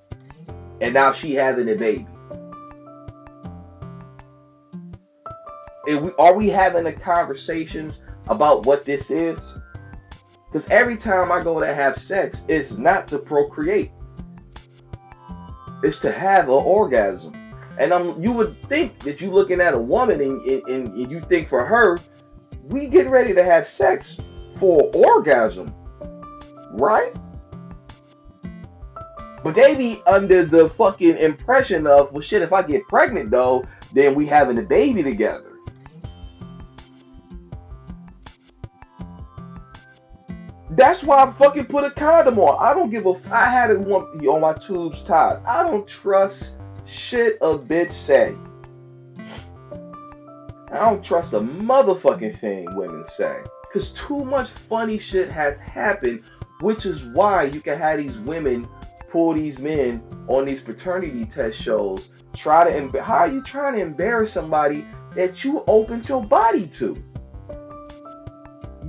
and 0.80 0.92
now 0.92 1.12
she 1.12 1.34
having 1.34 1.68
a 1.68 1.76
baby. 1.76 2.06
Are 6.18 6.34
we 6.34 6.49
having 6.49 6.84
the 6.84 6.92
conversations 6.92 8.00
about 8.28 8.66
what 8.66 8.84
this 8.84 9.11
is? 9.11 9.58
Because 10.46 10.68
every 10.68 10.96
time 10.96 11.32
I 11.32 11.42
go 11.42 11.58
to 11.58 11.75
have 11.75 11.96
sex, 11.96 12.44
it's 12.49 12.76
not 12.76 13.06
to 13.08 13.18
procreate 13.18 13.90
is 15.82 15.98
to 16.00 16.12
have 16.12 16.44
an 16.44 16.54
orgasm. 16.54 17.34
And 17.78 17.92
um, 17.92 18.22
you 18.22 18.32
would 18.32 18.62
think 18.68 18.98
that 19.00 19.20
you're 19.20 19.32
looking 19.32 19.60
at 19.60 19.74
a 19.74 19.78
woman 19.78 20.20
and, 20.20 20.42
and, 20.46 20.88
and 20.94 21.10
you 21.10 21.20
think 21.20 21.48
for 21.48 21.64
her, 21.64 21.98
we 22.64 22.86
get 22.86 23.08
ready 23.08 23.34
to 23.34 23.42
have 23.42 23.66
sex 23.66 24.18
for 24.56 24.90
orgasm, 24.94 25.74
right? 26.72 27.14
But 29.42 29.54
they 29.54 29.74
be 29.74 30.00
under 30.06 30.44
the 30.44 30.68
fucking 30.68 31.16
impression 31.16 31.86
of, 31.86 32.12
well, 32.12 32.20
shit, 32.20 32.42
if 32.42 32.52
I 32.52 32.62
get 32.62 32.86
pregnant 32.88 33.30
though, 33.30 33.64
then 33.92 34.14
we 34.14 34.26
having 34.26 34.58
a 34.58 34.62
baby 34.62 35.02
together. 35.02 35.51
That's 40.75 41.02
why 41.02 41.23
I 41.23 41.31
fucking 41.31 41.67
put 41.67 41.85
a 41.85 41.91
condom 41.91 42.38
on. 42.38 42.57
I 42.59 42.73
don't 42.73 42.88
give 42.88 43.05
a. 43.05 43.11
F- 43.11 43.31
I 43.31 43.45
had 43.45 43.71
it 43.71 43.76
on 43.76 44.41
my 44.41 44.55
tubes 44.55 45.05
tied. 45.05 45.43
I 45.45 45.67
don't 45.67 45.87
trust 45.87 46.57
shit 46.87 47.37
a 47.43 47.59
bitch 47.59 47.93
say. 47.93 48.35
I 50.73 50.79
don't 50.79 51.05
trust 51.05 51.35
a 51.35 51.41
motherfucking 51.41 52.37
thing 52.38 52.75
women 52.75 53.05
say. 53.05 53.43
Cause 53.71 53.91
too 53.91 54.25
much 54.25 54.49
funny 54.49 54.99
shit 54.99 55.31
has 55.31 55.61
happened, 55.61 56.23
which 56.61 56.87
is 56.87 57.05
why 57.05 57.45
you 57.45 57.61
can 57.61 57.76
have 57.76 57.99
these 57.99 58.19
women 58.19 58.67
pull 59.11 59.35
these 59.35 59.59
men 59.59 60.02
on 60.29 60.47
these 60.47 60.62
paternity 60.62 61.26
test 61.26 61.61
shows. 61.61 62.09
Try 62.35 62.64
to 62.64 62.71
emb- 62.71 62.99
how 62.99 63.19
are 63.19 63.29
you 63.29 63.43
trying 63.43 63.75
to 63.75 63.81
embarrass 63.83 64.33
somebody 64.33 64.87
that 65.14 65.45
you 65.45 65.64
opened 65.67 66.09
your 66.09 66.25
body 66.25 66.67
to? 66.69 67.02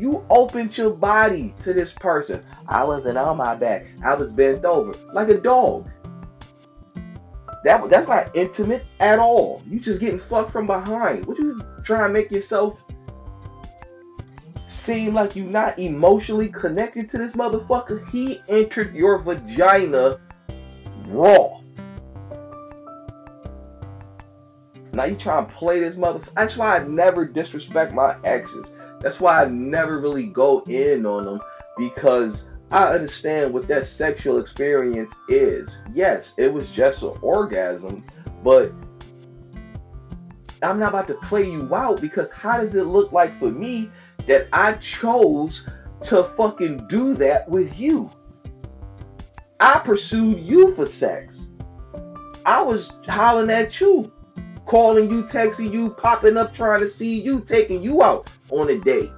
You 0.03 0.25
opened 0.29 0.77
your 0.77 0.89
body 0.89 1.55
to 1.61 1.71
this 1.71 1.93
person. 1.93 2.43
I 2.67 2.83
wasn't 2.83 3.17
on 3.17 3.37
my 3.37 3.55
back. 3.55 3.85
I 4.03 4.15
was 4.15 4.33
bent 4.33 4.65
over 4.65 4.93
like 5.13 5.29
a 5.29 5.37
dog. 5.37 5.89
That 7.63 7.87
that's 7.87 8.09
not 8.09 8.35
intimate 8.35 8.83
at 8.99 9.17
all. 9.17 9.63
You 9.65 9.79
just 9.79 10.01
getting 10.01 10.19
fucked 10.19 10.51
from 10.51 10.65
behind. 10.65 11.25
What 11.25 11.39
you 11.39 11.61
trying 11.85 12.09
to 12.09 12.09
make 12.09 12.31
yourself 12.31 12.83
seem 14.67 15.13
like 15.13 15.37
you're 15.37 15.45
not 15.45 15.79
emotionally 15.79 16.49
connected 16.49 17.07
to 17.07 17.17
this 17.17 17.31
motherfucker? 17.31 18.09
He 18.09 18.41
entered 18.49 18.93
your 18.93 19.19
vagina 19.19 20.19
raw. 21.07 21.61
Now 24.91 25.05
you 25.05 25.15
trying 25.15 25.45
to 25.45 25.53
play 25.53 25.79
this 25.79 25.95
motherfucker. 25.95 26.33
That's 26.33 26.57
why 26.57 26.75
I 26.75 26.83
never 26.83 27.23
disrespect 27.23 27.93
my 27.93 28.17
exes. 28.25 28.73
That's 29.03 29.19
why 29.19 29.43
I 29.43 29.49
never 29.49 29.99
really 29.99 30.27
go 30.27 30.61
in 30.61 31.05
on 31.05 31.25
them 31.25 31.41
because 31.77 32.45
I 32.71 32.85
understand 32.85 33.53
what 33.53 33.67
that 33.67 33.85
sexual 33.85 34.39
experience 34.39 35.13
is. 35.27 35.81
Yes, 35.93 36.33
it 36.37 36.51
was 36.51 36.71
just 36.71 37.03
an 37.03 37.13
orgasm, 37.21 38.05
but 38.43 38.71
I'm 40.61 40.79
not 40.79 40.89
about 40.89 41.07
to 41.07 41.15
play 41.15 41.51
you 41.51 41.75
out 41.75 41.99
because 41.99 42.31
how 42.31 42.61
does 42.61 42.73
it 42.75 42.85
look 42.85 43.11
like 43.11 43.37
for 43.37 43.51
me 43.51 43.91
that 44.25 44.47
I 44.53 44.73
chose 44.75 45.67
to 46.03 46.23
fucking 46.23 46.87
do 46.87 47.13
that 47.15 47.47
with 47.49 47.77
you? 47.77 48.09
I 49.59 49.79
pursued 49.79 50.39
you 50.39 50.73
for 50.75 50.85
sex. 50.85 51.49
I 52.45 52.61
was 52.61 52.93
hollering 53.05 53.49
at 53.49 53.81
you 53.81 54.11
calling 54.65 55.11
you, 55.11 55.23
texting 55.23 55.71
you, 55.71 55.89
popping 55.89 56.37
up, 56.37 56.53
trying 56.53 56.79
to 56.79 56.89
see 56.89 57.21
you, 57.21 57.41
taking 57.41 57.83
you 57.83 58.01
out 58.01 58.29
on 58.53 58.69
a 58.69 58.77
date. 58.77 59.11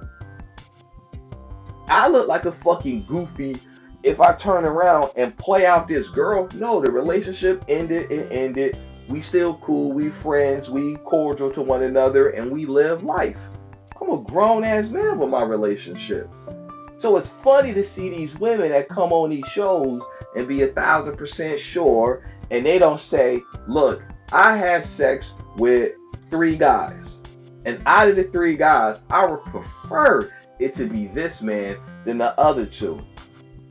I 1.88 2.08
look 2.08 2.26
like 2.28 2.46
a 2.46 2.52
fucking 2.52 3.06
goofy 3.06 3.56
if 4.02 4.20
I 4.20 4.34
turn 4.34 4.64
around 4.64 5.10
and 5.16 5.36
play 5.36 5.66
out 5.66 5.88
this 5.88 6.08
girl. 6.08 6.48
No, 6.54 6.80
the 6.80 6.90
relationship 6.90 7.64
ended. 7.68 8.10
It 8.10 8.30
ended. 8.30 8.78
We 9.08 9.22
still 9.22 9.54
cool. 9.58 9.92
We 9.92 10.08
friends. 10.08 10.68
We 10.68 10.96
cordial 10.96 11.50
to 11.52 11.62
one 11.62 11.82
another, 11.82 12.30
and 12.30 12.50
we 12.50 12.66
live 12.66 13.02
life. 13.02 13.38
I'm 14.00 14.10
a 14.10 14.18
grown 14.18 14.64
ass 14.64 14.88
man 14.88 15.18
with 15.18 15.28
my 15.28 15.42
relationships. 15.42 16.38
So 16.98 17.16
it's 17.16 17.28
funny 17.28 17.72
to 17.74 17.84
see 17.84 18.08
these 18.08 18.34
women 18.36 18.70
that 18.70 18.88
come 18.88 19.12
on 19.12 19.30
these 19.30 19.46
shows 19.46 20.02
and 20.34 20.48
be 20.48 20.62
a 20.62 20.68
thousand 20.68 21.16
percent 21.16 21.60
sure, 21.60 22.24
and 22.50 22.64
they 22.64 22.78
don't 22.78 23.00
say, 23.00 23.42
"Look, 23.68 24.02
I 24.32 24.56
had 24.56 24.84
sex 24.84 25.32
with 25.56 25.92
three 26.30 26.56
guys, 26.56 27.18
and 27.66 27.82
out 27.84 28.08
of 28.08 28.14
the 28.14 28.22
three 28.22 28.56
guys, 28.56 29.02
I 29.10 29.26
would 29.26 29.42
prefer 29.44 30.32
it 30.60 30.72
to 30.74 30.86
be 30.86 31.08
this 31.08 31.42
man 31.42 31.76
than 32.04 32.16
the 32.16 32.38
other 32.40 32.64
two. 32.64 32.96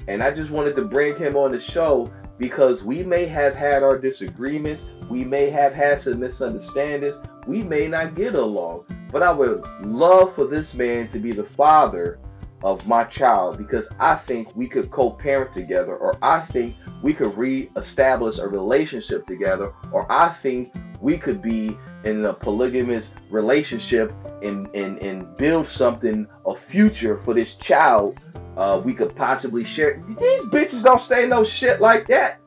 And 0.10 0.22
I 0.22 0.32
just 0.32 0.52
wanted 0.52 0.76
to 0.76 0.84
bring 0.84 1.16
him 1.16 1.38
on 1.38 1.52
the 1.52 1.60
show 1.60 2.12
because 2.38 2.84
we 2.84 3.04
may 3.04 3.26
have 3.26 3.56
had 3.56 3.84
our 3.84 3.98
disagreements, 3.98 4.84
we 5.10 5.24
may 5.24 5.50
have 5.50 5.74
had 5.74 6.02
some 6.02 6.20
misunderstandings, 6.20 7.16
we 7.48 7.64
may 7.64 7.88
not 7.88 8.16
get 8.16 8.36
along, 8.36 8.84
but 9.12 9.24
I 9.24 9.32
would 9.32 9.66
love 9.86 10.36
for 10.36 10.46
this 10.46 10.74
man 10.74 11.08
to 11.08 11.20
be 11.20 11.32
the 11.32 11.46
father 11.46 12.20
of 12.64 12.86
my 12.88 13.06
child 13.06 13.58
because 13.58 13.88
I 14.00 14.16
think 14.16 14.54
we 14.56 14.68
could 14.68 14.92
co 14.92 15.12
parent 15.12 15.54
together, 15.54 15.96
or 15.96 16.18
I 16.22 16.42
think 16.42 16.76
we 17.02 17.14
could 17.14 17.38
re 17.38 17.72
establish 17.78 18.40
a 18.40 18.48
relationship 18.48 19.26
together, 19.26 19.72
or 19.94 20.12
I 20.12 20.28
think 20.28 20.74
we 21.00 21.18
could 21.18 21.42
be 21.42 21.78
in 22.06 22.24
a 22.26 22.34
polygamous 22.34 23.10
relationship 23.30 24.14
and, 24.42 24.68
and, 24.76 25.00
and 25.00 25.36
build 25.38 25.68
something, 25.68 26.28
a 26.46 26.56
future 26.56 27.18
for 27.18 27.34
this 27.34 27.56
child 27.56 28.20
uh, 28.58 28.82
we 28.84 28.94
could 28.94 29.16
possibly 29.16 29.64
share. 29.64 30.02
These 30.08 30.42
bitches 30.46 30.84
don't 30.84 31.02
say 31.02 31.28
no 31.28 31.44
shit 31.44 31.82
like 31.82 32.06
that. 32.08 32.40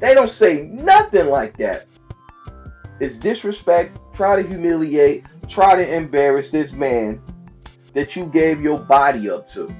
They 0.00 0.14
don't 0.14 0.30
say 0.30 0.62
nothing 0.62 1.28
like 1.28 1.56
that. 1.58 1.86
It's 3.00 3.16
disrespect, 3.16 3.98
try 4.12 4.40
to 4.40 4.46
humiliate, 4.46 5.26
try 5.48 5.76
to 5.76 5.94
embarrass 5.94 6.50
this 6.50 6.72
man 6.72 7.20
that 7.94 8.16
you 8.16 8.26
gave 8.26 8.60
your 8.60 8.78
body 8.78 9.30
up 9.30 9.46
to. 9.48 9.74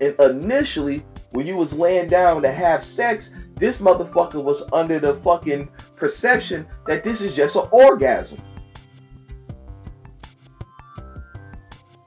And 0.00 0.14
initially, 0.20 1.04
when 1.32 1.46
you 1.46 1.56
was 1.56 1.72
laying 1.72 2.08
down 2.08 2.42
to 2.42 2.50
have 2.50 2.82
sex, 2.82 3.30
this 3.56 3.78
motherfucker 3.80 4.42
was 4.42 4.62
under 4.72 4.98
the 4.98 5.14
fucking 5.16 5.68
perception 5.96 6.66
that 6.86 7.04
this 7.04 7.20
is 7.20 7.34
just 7.34 7.56
an 7.56 7.68
orgasm. 7.70 8.40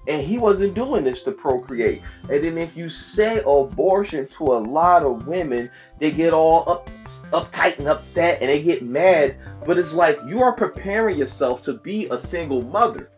And 0.07 0.21
he 0.21 0.39
wasn't 0.39 0.73
doing 0.73 1.03
this 1.03 1.21
to 1.23 1.31
procreate. 1.31 2.01
And 2.29 2.43
then 2.43 2.57
if 2.57 2.75
you 2.75 2.89
say 2.89 3.41
abortion 3.45 4.27
to 4.27 4.43
a 4.45 4.59
lot 4.59 5.03
of 5.03 5.27
women, 5.27 5.69
they 5.99 6.11
get 6.11 6.33
all 6.33 6.67
up 6.67 6.89
uptight 7.31 7.77
and 7.77 7.87
upset 7.87 8.41
and 8.41 8.49
they 8.49 8.63
get 8.63 8.81
mad. 8.81 9.37
But 9.65 9.77
it's 9.77 9.93
like 9.93 10.19
you 10.25 10.41
are 10.41 10.53
preparing 10.53 11.19
yourself 11.19 11.61
to 11.63 11.73
be 11.73 12.07
a 12.09 12.17
single 12.17 12.63
mother. 12.63 13.11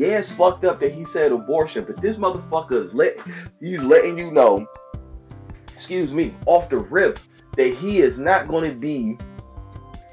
Yeah, 0.00 0.20
it's 0.20 0.32
fucked 0.32 0.64
up 0.64 0.80
that 0.80 0.92
he 0.92 1.04
said 1.04 1.30
abortion, 1.30 1.84
but 1.84 2.00
this 2.00 2.16
motherfucker 2.16 2.86
is 2.86 2.94
let 2.94 3.18
he's 3.60 3.82
letting 3.82 4.16
you 4.16 4.30
know, 4.30 4.66
excuse 5.74 6.14
me, 6.14 6.34
off 6.46 6.70
the 6.70 6.78
rip 6.78 7.18
that 7.58 7.74
he 7.74 7.98
is 7.98 8.18
not 8.18 8.48
going 8.48 8.64
to 8.70 8.74
be 8.74 9.18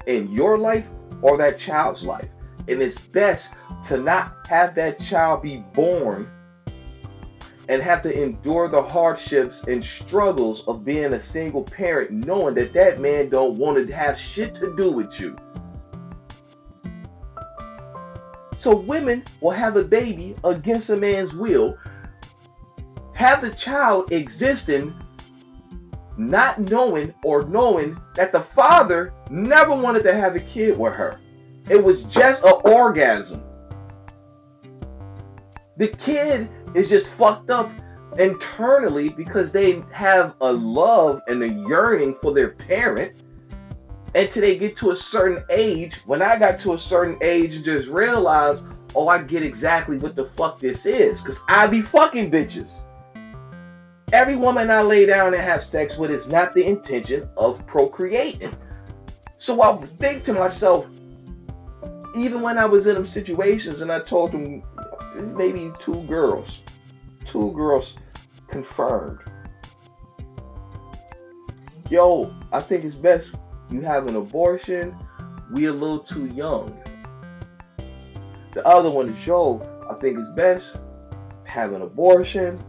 in 0.06 0.30
your 0.30 0.58
life 0.58 0.90
or 1.22 1.38
that 1.38 1.56
child's 1.56 2.02
life. 2.02 2.28
And 2.68 2.82
it's 2.82 2.98
best 2.98 3.54
to 3.84 3.96
not 3.96 4.46
have 4.50 4.74
that 4.74 4.98
child 4.98 5.40
be 5.40 5.64
born 5.72 6.30
and 7.70 7.80
have 7.80 8.02
to 8.02 8.22
endure 8.22 8.68
the 8.68 8.82
hardships 8.82 9.62
and 9.68 9.82
struggles 9.82 10.64
of 10.68 10.84
being 10.84 11.14
a 11.14 11.22
single 11.22 11.62
parent 11.62 12.10
knowing 12.10 12.54
that 12.56 12.74
that 12.74 13.00
man 13.00 13.30
don't 13.30 13.56
want 13.56 13.86
to 13.86 13.94
have 13.94 14.20
shit 14.20 14.54
to 14.56 14.76
do 14.76 14.90
with 14.90 15.18
you 15.18 15.34
so 18.58 18.74
women 18.74 19.22
will 19.40 19.52
have 19.52 19.76
a 19.76 19.84
baby 19.84 20.34
against 20.44 20.90
a 20.90 20.96
man's 20.96 21.32
will 21.32 21.78
have 23.14 23.40
the 23.40 23.50
child 23.50 24.12
existing 24.12 24.94
not 26.16 26.58
knowing 26.58 27.14
or 27.24 27.44
knowing 27.46 27.96
that 28.16 28.32
the 28.32 28.40
father 28.40 29.12
never 29.30 29.74
wanted 29.74 30.02
to 30.02 30.12
have 30.12 30.34
a 30.34 30.40
kid 30.40 30.76
with 30.76 30.92
her. 30.92 31.20
It 31.68 31.82
was 31.82 32.04
just 32.04 32.44
an 32.44 32.54
orgasm. 32.64 33.42
The 35.76 35.88
kid 35.88 36.48
is 36.74 36.88
just 36.88 37.12
fucked 37.12 37.50
up 37.50 37.70
internally 38.18 39.10
because 39.10 39.52
they 39.52 39.80
have 39.92 40.34
a 40.40 40.52
love 40.52 41.20
and 41.28 41.42
a 41.44 41.48
yearning 41.48 42.16
for 42.20 42.32
their 42.32 42.50
parent 42.50 43.12
until 44.14 44.42
they 44.42 44.58
get 44.58 44.76
to 44.78 44.90
a 44.90 44.96
certain 44.96 45.44
age. 45.50 45.96
When 46.06 46.22
I 46.22 46.38
got 46.38 46.58
to 46.60 46.74
a 46.74 46.78
certain 46.78 47.18
age 47.20 47.54
and 47.54 47.64
just 47.64 47.88
realized, 47.88 48.64
oh, 48.94 49.08
I 49.08 49.22
get 49.22 49.42
exactly 49.42 49.98
what 49.98 50.16
the 50.16 50.24
fuck 50.24 50.60
this 50.60 50.86
is. 50.86 51.20
Because 51.20 51.42
I 51.48 51.66
be 51.66 51.82
fucking 51.82 52.30
bitches. 52.30 52.82
Every 54.12 54.36
woman 54.36 54.70
I 54.70 54.80
lay 54.80 55.04
down 55.04 55.34
and 55.34 55.42
have 55.42 55.62
sex 55.62 55.98
with 55.98 56.10
is 56.10 56.28
not 56.28 56.54
the 56.54 56.64
intention 56.64 57.28
of 57.36 57.66
procreating. 57.66 58.56
So 59.36 59.60
I 59.60 59.76
think 59.98 60.24
to 60.24 60.32
myself, 60.32 60.86
even 62.16 62.40
when 62.40 62.56
I 62.56 62.64
was 62.64 62.86
in 62.86 62.94
them 62.94 63.04
situations 63.04 63.82
and 63.82 63.92
I 63.92 64.00
told 64.00 64.32
them, 64.32 64.62
maybe 65.36 65.70
two 65.78 66.02
girls. 66.04 66.60
Two 67.26 67.52
girls 67.52 67.94
confirmed. 68.48 69.18
Yo, 71.90 72.34
I 72.52 72.60
think 72.60 72.84
it's 72.84 72.96
best 72.96 73.34
you 73.70 73.80
have 73.82 74.06
an 74.06 74.16
abortion. 74.16 74.96
We 75.50 75.66
a 75.66 75.72
little 75.72 76.00
too 76.00 76.26
young. 76.26 76.78
The 78.52 78.66
other 78.66 78.90
one 78.90 79.08
is 79.08 79.26
yo, 79.26 79.62
I 79.88 79.94
think 79.94 80.18
it's 80.18 80.30
best 80.30 80.74
have 81.48 81.72
an 81.72 81.82
abortion. 81.82 82.62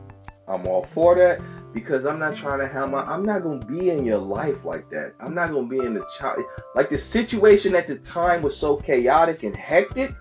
I'm 0.47 0.65
all 0.65 0.83
for 0.83 1.15
that 1.15 1.41
because 1.73 2.05
I'm 2.05 2.17
not 2.17 2.35
trying 2.35 2.59
to 2.59 2.67
have 2.67 2.89
my 2.89 3.03
I'm 3.03 3.23
not 3.23 3.43
gonna 3.43 3.63
be 3.65 3.91
in 3.91 4.05
your 4.05 4.17
life 4.17 4.65
like 4.65 4.89
that. 4.89 5.13
I'm 5.19 5.35
not 5.35 5.51
gonna 5.51 5.67
be 5.67 5.79
in 5.79 5.93
the 5.93 6.05
child 6.17 6.43
like 6.75 6.89
the 6.89 6.97
situation 6.97 7.75
at 7.75 7.87
the 7.87 7.97
time 7.99 8.41
was 8.41 8.57
so 8.57 8.77
chaotic 8.77 9.43
and 9.43 9.55
hectic 9.55 10.11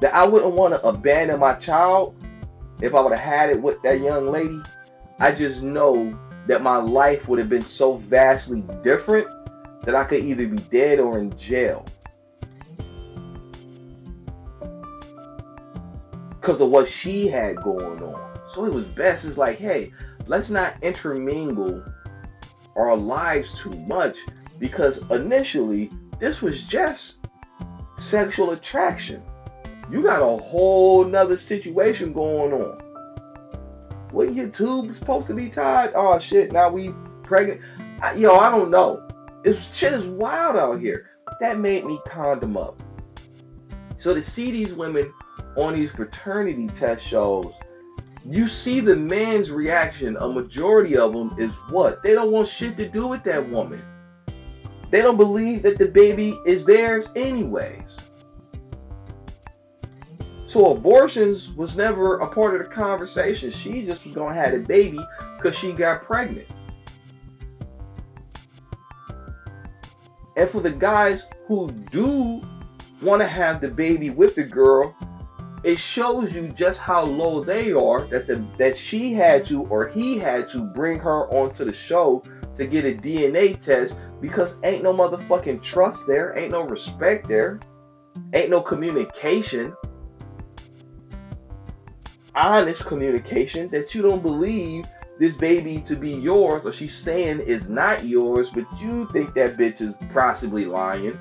that 0.00 0.14
I 0.14 0.26
wouldn't 0.26 0.54
want 0.54 0.74
to 0.74 0.86
abandon 0.86 1.40
my 1.40 1.54
child 1.54 2.16
if 2.80 2.94
I 2.94 3.00
would 3.00 3.12
have 3.12 3.20
had 3.20 3.50
it 3.50 3.60
with 3.60 3.82
that 3.82 4.00
young 4.00 4.30
lady. 4.30 4.60
I 5.18 5.32
just 5.32 5.62
know 5.62 6.18
that 6.46 6.62
my 6.62 6.76
life 6.76 7.28
would 7.28 7.38
have 7.38 7.48
been 7.48 7.62
so 7.62 7.96
vastly 7.96 8.62
different 8.82 9.28
that 9.82 9.94
I 9.94 10.04
could 10.04 10.24
either 10.24 10.46
be 10.46 10.56
dead 10.56 10.98
or 10.98 11.18
in 11.18 11.36
jail. 11.36 11.84
Because 16.30 16.60
of 16.60 16.70
what 16.70 16.86
she 16.88 17.26
had 17.26 17.56
going 17.56 18.02
on. 18.02 18.38
So 18.52 18.64
it 18.64 18.72
was 18.72 18.86
best, 18.86 19.24
it's 19.24 19.38
like, 19.38 19.58
hey, 19.58 19.92
let's 20.26 20.50
not 20.50 20.82
intermingle 20.82 21.84
our 22.76 22.96
lives 22.96 23.58
too 23.58 23.70
much 23.88 24.16
because 24.58 24.98
initially 25.10 25.90
this 26.20 26.42
was 26.42 26.64
just 26.64 27.18
sexual 27.96 28.52
attraction 28.52 29.22
you 29.90 30.02
got 30.02 30.20
a 30.20 30.42
whole 30.42 31.04
nother 31.04 31.36
situation 31.36 32.12
going 32.12 32.52
on. 32.52 32.95
When 34.12 34.34
your 34.34 34.48
tube's 34.48 34.98
supposed 34.98 35.26
to 35.28 35.34
be 35.34 35.48
tied, 35.48 35.92
oh 35.94 36.18
shit, 36.18 36.52
now 36.52 36.70
we 36.70 36.92
pregnant. 37.22 37.60
I, 38.00 38.14
yo, 38.14 38.36
I 38.36 38.50
don't 38.50 38.70
know. 38.70 39.06
This 39.42 39.72
shit 39.74 39.92
is 39.92 40.06
wild 40.06 40.56
out 40.56 40.80
here. 40.80 41.10
That 41.40 41.58
made 41.58 41.84
me 41.84 41.98
condom 42.06 42.56
up. 42.56 42.82
So 43.98 44.14
to 44.14 44.22
see 44.22 44.50
these 44.50 44.72
women 44.72 45.12
on 45.56 45.74
these 45.74 45.92
paternity 45.92 46.68
test 46.68 47.04
shows, 47.04 47.52
you 48.24 48.48
see 48.48 48.80
the 48.80 48.96
man's 48.96 49.50
reaction. 49.50 50.16
A 50.16 50.28
majority 50.28 50.96
of 50.96 51.12
them 51.12 51.34
is 51.38 51.54
what? 51.70 52.02
They 52.02 52.12
don't 52.12 52.30
want 52.30 52.48
shit 52.48 52.76
to 52.76 52.88
do 52.88 53.06
with 53.06 53.22
that 53.24 53.48
woman. 53.48 53.82
They 54.90 55.00
don't 55.00 55.16
believe 55.16 55.62
that 55.62 55.78
the 55.78 55.86
baby 55.86 56.38
is 56.44 56.64
theirs 56.64 57.10
anyways. 57.16 57.98
So 60.46 60.72
abortions 60.72 61.50
was 61.52 61.76
never 61.76 62.18
a 62.18 62.28
part 62.28 62.60
of 62.60 62.66
the 62.66 62.72
conversation. 62.72 63.50
She 63.50 63.84
just 63.84 64.04
was 64.04 64.14
gonna 64.14 64.34
have 64.34 64.54
a 64.54 64.58
baby 64.58 65.00
because 65.36 65.56
she 65.56 65.72
got 65.72 66.02
pregnant. 66.02 66.46
And 70.36 70.48
for 70.48 70.60
the 70.60 70.70
guys 70.70 71.26
who 71.46 71.70
do 71.90 72.42
want 73.02 73.22
to 73.22 73.26
have 73.26 73.60
the 73.60 73.68
baby 73.68 74.10
with 74.10 74.34
the 74.34 74.44
girl, 74.44 74.94
it 75.64 75.78
shows 75.78 76.32
you 76.32 76.48
just 76.48 76.78
how 76.80 77.04
low 77.04 77.42
they 77.42 77.72
are 77.72 78.06
that 78.08 78.26
the 78.26 78.44
that 78.58 78.76
she 78.76 79.12
had 79.12 79.44
to 79.46 79.64
or 79.64 79.88
he 79.88 80.18
had 80.18 80.46
to 80.48 80.62
bring 80.62 80.98
her 81.00 81.28
onto 81.28 81.64
the 81.64 81.74
show 81.74 82.22
to 82.54 82.66
get 82.66 82.84
a 82.84 82.94
DNA 82.94 83.58
test 83.58 83.96
because 84.20 84.58
ain't 84.62 84.82
no 84.82 84.94
motherfucking 84.94 85.62
trust 85.62 86.06
there, 86.06 86.38
ain't 86.38 86.52
no 86.52 86.62
respect 86.62 87.26
there, 87.26 87.58
ain't 88.32 88.50
no 88.50 88.60
communication. 88.60 89.74
Honest 92.36 92.84
communication 92.84 93.70
that 93.70 93.94
you 93.94 94.02
don't 94.02 94.22
believe 94.22 94.84
this 95.18 95.34
baby 95.34 95.80
to 95.86 95.96
be 95.96 96.10
yours 96.10 96.66
or 96.66 96.72
she's 96.72 96.94
saying 96.94 97.40
is 97.40 97.70
not 97.70 98.04
yours, 98.04 98.50
but 98.50 98.66
you 98.78 99.08
think 99.12 99.34
that 99.34 99.56
bitch 99.56 99.80
is 99.80 99.94
possibly 100.12 100.66
lying. 100.66 101.18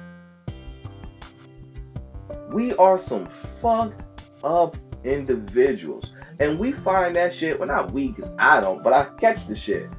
We 2.52 2.76
are 2.76 3.00
some 3.00 3.26
fucked 3.26 4.04
up 4.44 4.76
individuals. 5.06 6.12
And 6.40 6.60
we 6.60 6.74
find 6.74 7.16
that 7.16 7.34
shit, 7.34 7.60
well, 7.60 7.70
not 7.70 7.92
we, 7.92 8.10
because 8.10 8.34
I 8.38 8.60
don't, 8.60 8.84
but 8.84 8.92
I 8.92 9.06
catch 9.18 9.48
the 9.48 9.56
shit. 9.56 9.90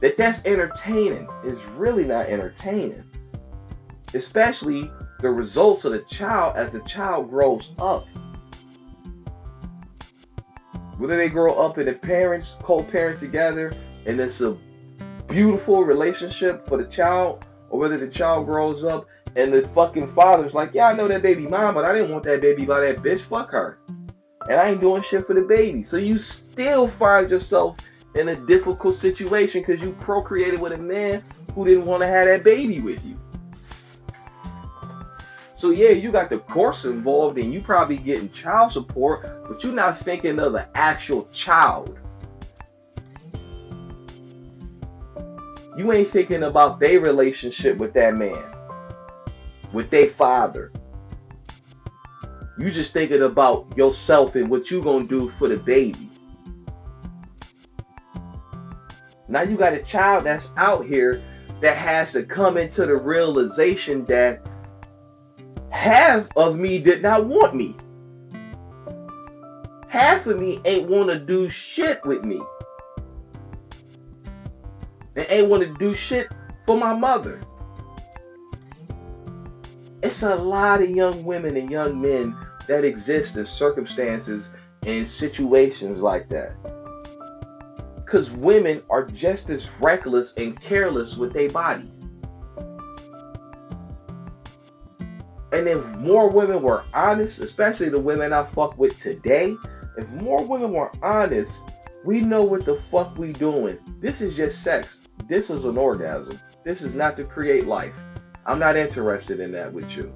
That 0.00 0.16
that's 0.16 0.44
entertaining 0.44 1.28
is 1.44 1.58
really 1.76 2.04
not 2.04 2.26
entertaining. 2.26 3.04
Especially 4.14 4.90
the 5.20 5.30
results 5.30 5.84
of 5.84 5.92
the 5.92 6.00
child 6.00 6.56
as 6.56 6.70
the 6.70 6.80
child 6.80 7.30
grows 7.30 7.70
up. 7.78 8.06
Whether 10.98 11.16
they 11.16 11.28
grow 11.28 11.54
up 11.54 11.78
and 11.78 11.86
the 11.86 11.94
parents 11.94 12.56
co-parent 12.62 13.20
together 13.20 13.72
and 14.04 14.20
it's 14.20 14.40
a 14.40 14.58
beautiful 15.28 15.84
relationship 15.84 16.66
for 16.66 16.76
the 16.76 16.88
child, 16.88 17.46
or 17.70 17.78
whether 17.78 17.98
the 17.98 18.08
child 18.08 18.46
grows 18.46 18.82
up 18.82 19.06
and 19.36 19.52
the 19.52 19.66
fucking 19.68 20.08
father's 20.08 20.54
like, 20.54 20.70
yeah, 20.74 20.88
I 20.88 20.94
know 20.94 21.06
that 21.06 21.22
baby 21.22 21.46
mom, 21.46 21.74
but 21.74 21.84
I 21.84 21.92
didn't 21.92 22.10
want 22.10 22.24
that 22.24 22.40
baby 22.40 22.64
by 22.64 22.80
that 22.80 22.98
bitch. 22.98 23.20
Fuck 23.20 23.50
her. 23.52 23.78
And 24.48 24.58
I 24.58 24.70
ain't 24.70 24.80
doing 24.80 25.02
shit 25.02 25.26
for 25.26 25.34
the 25.34 25.42
baby. 25.42 25.84
So 25.84 25.98
you 25.98 26.18
still 26.18 26.88
find 26.88 27.30
yourself 27.30 27.76
in 28.14 28.30
a 28.30 28.34
difficult 28.34 28.94
situation 28.94 29.60
because 29.60 29.82
you 29.82 29.92
procreated 30.00 30.58
with 30.60 30.72
a 30.72 30.78
man 30.78 31.22
who 31.54 31.64
didn't 31.64 31.86
want 31.86 32.02
to 32.02 32.06
have 32.06 32.26
that 32.26 32.42
baby 32.42 32.80
with 32.80 33.04
you. 33.04 33.16
So 35.58 35.70
yeah, 35.70 35.88
you 35.88 36.12
got 36.12 36.30
the 36.30 36.38
course 36.38 36.84
involved 36.84 37.36
and 37.36 37.52
you 37.52 37.60
probably 37.60 37.96
getting 37.96 38.30
child 38.30 38.70
support, 38.70 39.44
but 39.48 39.64
you're 39.64 39.72
not 39.72 39.98
thinking 39.98 40.38
of 40.38 40.52
the 40.52 40.68
actual 40.76 41.28
child. 41.32 41.98
You 45.76 45.90
ain't 45.90 46.10
thinking 46.10 46.44
about 46.44 46.78
their 46.78 47.00
relationship 47.00 47.76
with 47.78 47.92
that 47.94 48.14
man 48.14 48.40
with 49.72 49.90
their 49.90 50.06
father. 50.06 50.70
You 52.56 52.70
just 52.70 52.92
thinking 52.92 53.22
about 53.22 53.76
yourself 53.76 54.36
and 54.36 54.48
what 54.48 54.70
you 54.70 54.80
gonna 54.80 55.08
do 55.08 55.28
for 55.28 55.48
the 55.48 55.56
baby. 55.56 56.08
Now 59.26 59.42
you 59.42 59.56
got 59.56 59.74
a 59.74 59.82
child 59.82 60.22
that's 60.22 60.52
out 60.56 60.86
here 60.86 61.20
that 61.62 61.76
has 61.76 62.12
to 62.12 62.22
come 62.22 62.58
into 62.58 62.86
the 62.86 62.94
realization 62.94 64.04
that 64.04 64.40
half 65.70 66.28
of 66.36 66.58
me 66.58 66.78
did 66.78 67.02
not 67.02 67.26
want 67.26 67.54
me. 67.54 67.76
Half 69.88 70.26
of 70.26 70.38
me 70.38 70.60
ain't 70.64 70.88
want 70.88 71.10
to 71.10 71.18
do 71.18 71.48
shit 71.48 72.04
with 72.04 72.24
me. 72.24 72.40
And 75.16 75.26
ain't 75.28 75.48
want 75.48 75.62
to 75.62 75.72
do 75.74 75.94
shit 75.94 76.28
for 76.66 76.76
my 76.76 76.94
mother 76.94 77.40
it's 80.02 80.22
a 80.22 80.34
lot 80.34 80.82
of 80.82 80.90
young 80.90 81.24
women 81.24 81.56
and 81.56 81.70
young 81.70 82.00
men 82.00 82.36
that 82.68 82.84
exist 82.84 83.36
in 83.36 83.46
circumstances 83.46 84.50
and 84.86 85.08
situations 85.08 86.00
like 86.00 86.28
that. 86.28 86.52
Because 87.96 88.30
women 88.30 88.82
are 88.88 89.04
just 89.04 89.50
as 89.50 89.68
reckless 89.80 90.34
and 90.34 90.60
careless 90.60 91.16
with 91.16 91.32
their 91.32 91.50
body. 91.50 91.90
And 95.52 95.66
if 95.66 95.84
more 95.96 96.30
women 96.30 96.62
were 96.62 96.84
honest, 96.92 97.40
especially 97.40 97.88
the 97.88 97.98
women 97.98 98.32
I 98.32 98.44
fuck 98.44 98.78
with 98.78 98.98
today, 98.98 99.56
if 99.96 100.08
more 100.22 100.44
women 100.44 100.72
were 100.72 100.92
honest, 101.02 101.58
we 102.04 102.20
know 102.20 102.42
what 102.44 102.64
the 102.64 102.76
fuck 102.90 103.16
we 103.18 103.32
doing. 103.32 103.78
This 104.00 104.20
is 104.20 104.36
just 104.36 104.62
sex. 104.62 104.98
This 105.28 105.50
is 105.50 105.64
an 105.64 105.76
orgasm. 105.76 106.38
This 106.64 106.82
is 106.82 106.94
not 106.94 107.16
to 107.16 107.24
create 107.24 107.66
life. 107.66 107.94
I'm 108.46 108.58
not 108.58 108.76
interested 108.76 109.40
in 109.40 109.52
that 109.52 109.72
with 109.72 109.90
you. 109.96 110.14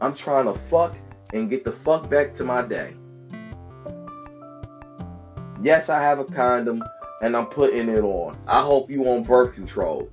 I'm 0.00 0.14
trying 0.14 0.46
to 0.46 0.58
fuck 0.68 0.94
and 1.32 1.48
get 1.48 1.64
the 1.64 1.72
fuck 1.72 2.10
back 2.10 2.34
to 2.34 2.44
my 2.44 2.62
day. 2.62 2.94
Yes, 5.62 5.88
I 5.88 6.02
have 6.02 6.18
a 6.18 6.24
condom 6.24 6.82
and 7.22 7.36
I'm 7.36 7.46
putting 7.46 7.88
it 7.88 8.02
on. 8.02 8.38
I 8.46 8.60
hope 8.60 8.90
you 8.90 9.08
on 9.08 9.22
birth 9.22 9.54
control, 9.54 10.10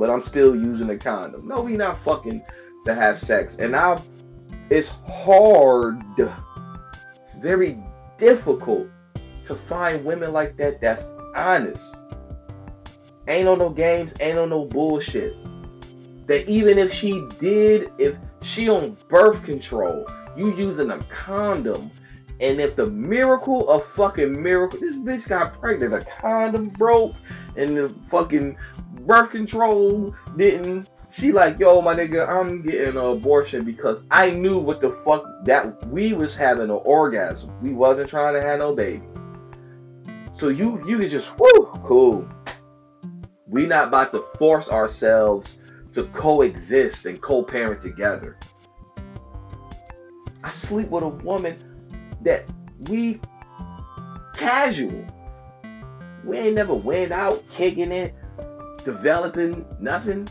but 0.00 0.10
I'm 0.10 0.22
still 0.22 0.56
using 0.56 0.90
a 0.90 0.96
condom. 0.96 1.46
No, 1.46 1.60
we 1.60 1.76
not 1.76 1.98
fucking 1.98 2.42
to 2.86 2.94
have 2.94 3.20
sex. 3.20 3.58
And 3.58 3.76
I 3.76 4.02
it's 4.70 4.88
hard, 5.06 6.02
it's 6.16 7.34
very 7.40 7.78
difficult 8.18 8.88
to 9.46 9.54
find 9.54 10.04
women 10.04 10.32
like 10.32 10.56
that 10.56 10.80
that's 10.80 11.04
honest. 11.36 11.96
Ain't 13.28 13.46
on 13.46 13.58
no 13.58 13.68
games, 13.68 14.14
ain't 14.20 14.38
on 14.38 14.50
no 14.50 14.64
bullshit. 14.64 15.36
That 16.26 16.48
even 16.48 16.78
if 16.78 16.92
she 16.92 17.26
did, 17.38 17.90
if 17.98 18.16
she 18.42 18.70
on 18.70 18.96
birth 19.08 19.44
control, 19.44 20.06
you 20.36 20.56
using 20.56 20.90
a 20.92 20.98
condom, 21.04 21.90
and 22.40 22.60
if 22.60 22.74
the 22.76 22.86
miracle 22.86 23.68
of 23.68 23.84
fucking 23.84 24.40
miracle, 24.40 24.80
this 24.80 24.96
bitch 24.96 25.28
got 25.28 25.60
pregnant, 25.60 25.92
a 25.92 26.00
condom 26.00 26.68
broke, 26.70 27.14
and 27.56 27.76
the 27.76 27.94
fucking 28.08 28.56
birth 29.06 29.30
control 29.30 30.14
didn't. 30.36 30.88
She 31.12 31.32
like, 31.32 31.58
yo, 31.58 31.80
my 31.82 31.94
nigga, 31.94 32.28
I'm 32.28 32.62
getting 32.62 32.90
an 32.90 32.96
abortion 32.96 33.64
because 33.64 34.04
I 34.12 34.30
knew 34.30 34.58
what 34.58 34.80
the 34.80 34.90
fuck 35.04 35.24
that 35.44 35.84
we 35.88 36.12
was 36.12 36.36
having 36.36 36.64
an 36.64 36.70
orgasm. 36.70 37.52
We 37.60 37.72
wasn't 37.72 38.08
trying 38.08 38.34
to 38.34 38.42
have 38.42 38.60
no 38.60 38.74
baby. 38.74 39.02
So 40.36 40.48
you 40.48 40.82
you 40.86 40.98
could 40.98 41.10
just 41.10 41.32
whoo 41.38 41.66
cool 41.84 42.28
we 43.50 43.66
not 43.66 43.88
about 43.88 44.12
to 44.12 44.20
force 44.38 44.68
ourselves 44.68 45.58
to 45.92 46.04
coexist 46.04 47.04
and 47.06 47.20
co-parent 47.20 47.82
together. 47.82 48.36
I 50.44 50.50
sleep 50.50 50.88
with 50.88 51.02
a 51.02 51.08
woman 51.08 51.58
that 52.22 52.44
we 52.88 53.20
casual. 54.34 55.04
We 56.24 56.38
ain't 56.38 56.54
never 56.54 56.74
went 56.74 57.10
out 57.10 57.42
kicking 57.50 57.90
it, 57.90 58.14
developing 58.84 59.64
nothing. 59.78 60.28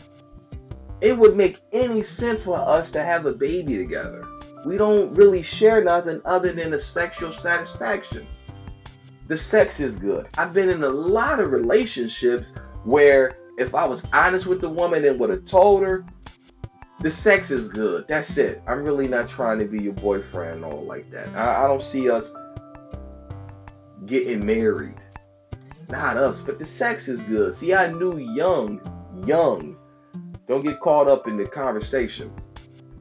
It 1.00 1.16
would 1.16 1.36
make 1.36 1.60
any 1.72 2.02
sense 2.02 2.42
for 2.42 2.56
us 2.56 2.90
to 2.92 3.02
have 3.02 3.26
a 3.26 3.32
baby 3.32 3.78
together. 3.78 4.24
We 4.64 4.76
don't 4.76 5.14
really 5.14 5.42
share 5.42 5.82
nothing 5.82 6.20
other 6.24 6.52
than 6.52 6.70
the 6.70 6.80
sexual 6.80 7.32
satisfaction. 7.32 8.26
The 9.28 9.38
sex 9.38 9.80
is 9.80 9.96
good. 9.96 10.26
I've 10.36 10.52
been 10.52 10.68
in 10.68 10.82
a 10.82 10.90
lot 10.90 11.40
of 11.40 11.52
relationships 11.52 12.52
where 12.84 13.36
if 13.58 13.74
I 13.74 13.86
was 13.86 14.02
honest 14.12 14.46
with 14.46 14.60
the 14.60 14.68
woman 14.68 15.04
and 15.04 15.18
would 15.20 15.30
have 15.30 15.46
told 15.46 15.82
her, 15.82 16.04
the 17.00 17.10
sex 17.10 17.50
is 17.50 17.68
good. 17.68 18.06
That's 18.08 18.36
it. 18.36 18.62
I'm 18.66 18.84
really 18.84 19.08
not 19.08 19.28
trying 19.28 19.58
to 19.60 19.64
be 19.64 19.82
your 19.82 19.94
boyfriend 19.94 20.64
or 20.64 20.82
like 20.82 21.10
that. 21.12 21.28
I, 21.34 21.64
I 21.64 21.66
don't 21.66 21.82
see 21.82 22.10
us 22.10 22.30
getting 24.04 24.44
married. 24.44 25.00
Not 25.90 26.16
us, 26.16 26.40
but 26.40 26.58
the 26.58 26.64
sex 26.64 27.08
is 27.08 27.22
good. 27.24 27.54
See, 27.54 27.74
I 27.74 27.90
knew 27.90 28.18
young, 28.18 28.80
young. 29.26 29.76
Don't 30.46 30.62
get 30.64 30.80
caught 30.80 31.08
up 31.08 31.26
in 31.26 31.36
the 31.36 31.46
conversation. 31.46 32.32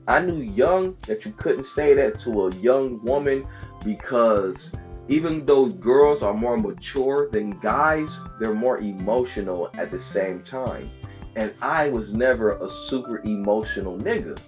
I 0.07 0.19
knew 0.19 0.41
young 0.41 0.97
that 1.05 1.23
you 1.23 1.31
couldn't 1.33 1.65
say 1.65 1.93
that 1.93 2.19
to 2.21 2.47
a 2.47 2.55
young 2.55 2.99
woman 3.03 3.47
because 3.85 4.71
even 5.07 5.45
though 5.45 5.67
girls 5.67 6.23
are 6.23 6.33
more 6.33 6.57
mature 6.57 7.29
than 7.29 7.51
guys, 7.51 8.19
they're 8.39 8.53
more 8.53 8.79
emotional 8.79 9.69
at 9.75 9.91
the 9.91 10.01
same 10.01 10.41
time. 10.41 10.89
And 11.35 11.53
I 11.61 11.89
was 11.89 12.13
never 12.13 12.57
a 12.57 12.69
super 12.69 13.19
emotional 13.19 13.97
nigga. 13.97 14.39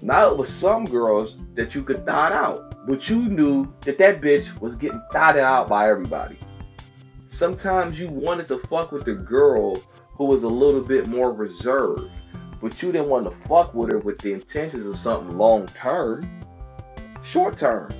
Now 0.00 0.30
it 0.30 0.36
was 0.36 0.50
some 0.50 0.84
girls 0.84 1.36
that 1.54 1.74
you 1.76 1.84
could 1.84 2.04
thought 2.04 2.32
out, 2.32 2.71
but 2.86 3.08
you 3.08 3.16
knew 3.28 3.72
that 3.82 3.98
that 3.98 4.20
bitch 4.20 4.58
was 4.60 4.76
getting 4.76 5.02
thought 5.12 5.38
out 5.38 5.68
by 5.68 5.88
everybody. 5.88 6.38
Sometimes 7.30 7.98
you 7.98 8.08
wanted 8.08 8.48
to 8.48 8.58
fuck 8.58 8.92
with 8.92 9.04
the 9.04 9.14
girl 9.14 9.76
who 10.12 10.26
was 10.26 10.42
a 10.42 10.48
little 10.48 10.82
bit 10.82 11.06
more 11.06 11.32
reserved, 11.32 12.10
but 12.60 12.82
you 12.82 12.92
didn't 12.92 13.08
want 13.08 13.24
to 13.24 13.48
fuck 13.48 13.74
with 13.74 13.92
her 13.92 13.98
with 13.98 14.18
the 14.18 14.32
intentions 14.32 14.86
of 14.86 14.98
something 14.98 15.36
long 15.36 15.66
term. 15.66 16.40
Short 17.24 17.56
term 17.56 17.92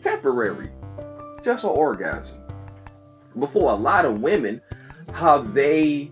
temporary, 0.00 0.70
just 1.44 1.64
an 1.64 1.70
orgasm. 1.70 2.38
Before 3.38 3.70
a 3.70 3.74
lot 3.74 4.04
of 4.04 4.20
women, 4.20 4.60
how 5.12 5.38
they 5.38 6.10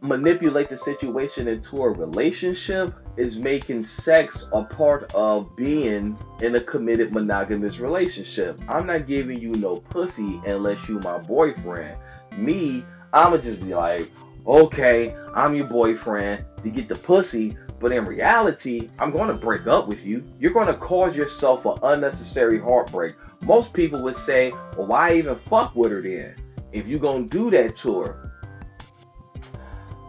manipulate 0.00 0.68
the 0.68 0.78
situation 0.78 1.48
into 1.48 1.82
a 1.82 1.90
relationship 1.90 2.94
is 3.16 3.38
making 3.38 3.84
sex 3.84 4.46
a 4.52 4.62
part 4.64 5.12
of 5.14 5.54
being 5.56 6.18
in 6.42 6.54
a 6.54 6.60
committed 6.60 7.14
monogamous 7.14 7.78
relationship. 7.78 8.60
I'm 8.68 8.86
not 8.86 9.06
giving 9.06 9.40
you 9.40 9.50
no 9.50 9.76
pussy 9.76 10.40
unless 10.46 10.88
you 10.88 10.98
my 11.00 11.18
boyfriend. 11.18 11.96
Me, 12.36 12.84
I'ma 13.12 13.38
just 13.38 13.60
be 13.60 13.74
like, 13.74 14.10
okay, 14.46 15.16
I'm 15.34 15.54
your 15.54 15.66
boyfriend 15.66 16.44
to 16.62 16.70
get 16.70 16.88
the 16.88 16.94
pussy, 16.94 17.56
but 17.80 17.92
in 17.92 18.06
reality, 18.06 18.90
I'm 18.98 19.10
going 19.10 19.28
to 19.28 19.34
break 19.34 19.66
up 19.66 19.86
with 19.88 20.04
you. 20.04 20.24
You're 20.38 20.52
going 20.52 20.66
to 20.66 20.74
cause 20.74 21.16
yourself 21.16 21.66
an 21.66 21.78
unnecessary 21.82 22.60
heartbreak. 22.60 23.14
Most 23.40 23.72
people 23.72 24.02
would 24.02 24.16
say, 24.16 24.50
well, 24.76 24.86
why 24.86 25.14
even 25.16 25.36
fuck 25.36 25.74
with 25.74 25.92
her 25.92 26.00
then? 26.00 26.34
If 26.72 26.86
you're 26.86 27.00
going 27.00 27.28
to 27.28 27.38
do 27.38 27.50
that 27.50 27.76
to 27.76 28.00
her. 28.00 28.25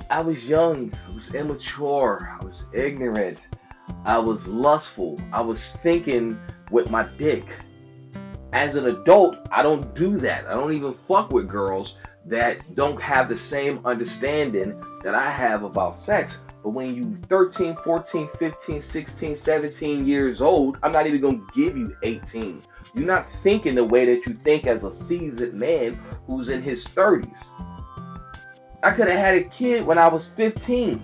I 0.10 0.22
was 0.22 0.48
young, 0.48 0.94
I 1.06 1.14
was 1.14 1.36
immature, 1.36 2.38
I 2.40 2.46
was 2.46 2.66
ignorant, 2.74 3.40
I 4.06 4.18
was 4.18 4.48
lustful, 4.48 5.20
I 5.34 5.42
was 5.42 5.74
thinking 5.84 6.40
with 6.72 6.90
my 6.90 7.04
dick. 7.18 7.46
As 8.54 8.76
an 8.76 8.88
adult, 8.88 9.38
I 9.52 9.62
don't 9.62 9.94
do 9.94 10.16
that. 10.18 10.48
I 10.48 10.56
don't 10.56 10.72
even 10.72 10.94
fuck 10.94 11.34
with 11.34 11.50
girls 11.50 11.96
that 12.26 12.64
don't 12.76 13.02
have 13.02 13.28
the 13.28 13.38
same 13.38 13.82
understanding 13.86 14.82
that 15.04 15.14
I 15.14 15.30
have 15.30 15.64
about 15.64 15.98
sex. 15.98 16.40
But 16.64 16.70
when 16.70 16.96
you 16.96 17.18
13, 17.28 17.76
14, 17.76 18.30
15, 18.40 18.80
16, 18.80 19.36
17 19.36 20.08
years 20.08 20.42
old, 20.42 20.80
I'm 20.84 20.94
not 20.94 21.08
even 21.08 21.20
going 21.20 21.46
to 21.46 21.54
give 21.54 21.76
you 21.76 21.96
18. 22.04 22.62
You're 22.94 23.06
not 23.06 23.30
thinking 23.30 23.76
the 23.76 23.84
way 23.84 24.06
that 24.06 24.26
you 24.26 24.34
think 24.46 24.66
as 24.66 24.86
a 24.86 24.92
seasoned 24.92 25.54
man 25.54 26.00
who's 26.26 26.48
in 26.48 26.62
his 26.62 26.86
30s. 26.86 27.48
I 28.84 28.92
could 28.92 29.08
have 29.08 29.20
had 29.20 29.36
a 29.36 29.44
kid 29.44 29.86
when 29.86 29.98
I 29.98 30.08
was 30.08 30.28
15. 30.28 31.04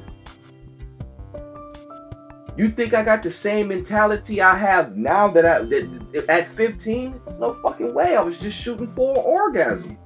You 2.56 2.70
think 2.70 2.94
I 2.94 3.04
got 3.04 3.24
the 3.24 3.32
same 3.32 3.70
mentality 3.70 4.40
I 4.40 4.56
have 4.56 4.96
now 4.96 5.28
that 5.30 5.46
I 5.46 5.60
that, 5.64 6.26
at 6.30 6.48
15? 6.50 7.22
There's 7.26 7.40
no 7.40 7.56
fucking 7.64 7.94
way. 7.94 8.16
I 8.16 8.22
was 8.22 8.40
just 8.40 8.60
shooting 8.60 8.94
for 8.96 9.16
an 9.16 9.24
orgasm. 9.26 9.98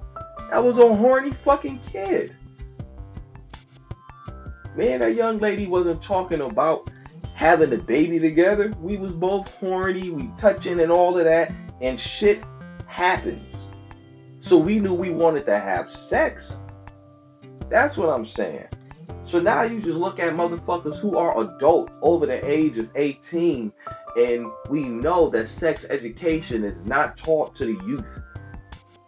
I 0.51 0.59
was 0.59 0.77
a 0.77 0.95
horny 0.95 1.31
fucking 1.31 1.81
kid. 1.91 2.33
Man, 4.77 5.01
that 5.01 5.15
young 5.15 5.39
lady 5.39 5.67
wasn't 5.67 6.01
talking 6.01 6.39
about 6.39 6.89
having 7.33 7.73
a 7.73 7.77
baby 7.77 8.17
together. 8.17 8.73
We 8.79 8.97
was 8.97 9.11
both 9.11 9.53
horny, 9.55 10.09
we 10.09 10.31
touching 10.37 10.79
and 10.79 10.91
all 10.91 11.17
of 11.17 11.25
that, 11.25 11.51
and 11.81 11.99
shit 11.99 12.43
happens. 12.85 13.67
So 14.39 14.57
we 14.57 14.79
knew 14.79 14.93
we 14.93 15.09
wanted 15.09 15.45
to 15.47 15.59
have 15.59 15.91
sex. 15.91 16.57
That's 17.69 17.97
what 17.97 18.09
I'm 18.09 18.25
saying. 18.25 18.67
So 19.25 19.39
now 19.39 19.63
you 19.63 19.81
just 19.81 19.97
look 19.97 20.19
at 20.19 20.33
motherfuckers 20.33 20.99
who 20.99 21.17
are 21.17 21.39
adults 21.41 21.93
over 22.01 22.25
the 22.25 22.49
age 22.49 22.77
of 22.77 22.89
18, 22.95 23.73
and 24.15 24.47
we 24.69 24.83
know 24.83 25.29
that 25.31 25.47
sex 25.47 25.85
education 25.89 26.63
is 26.63 26.85
not 26.85 27.17
taught 27.17 27.53
to 27.55 27.65
the 27.65 27.85
youth 27.85 28.19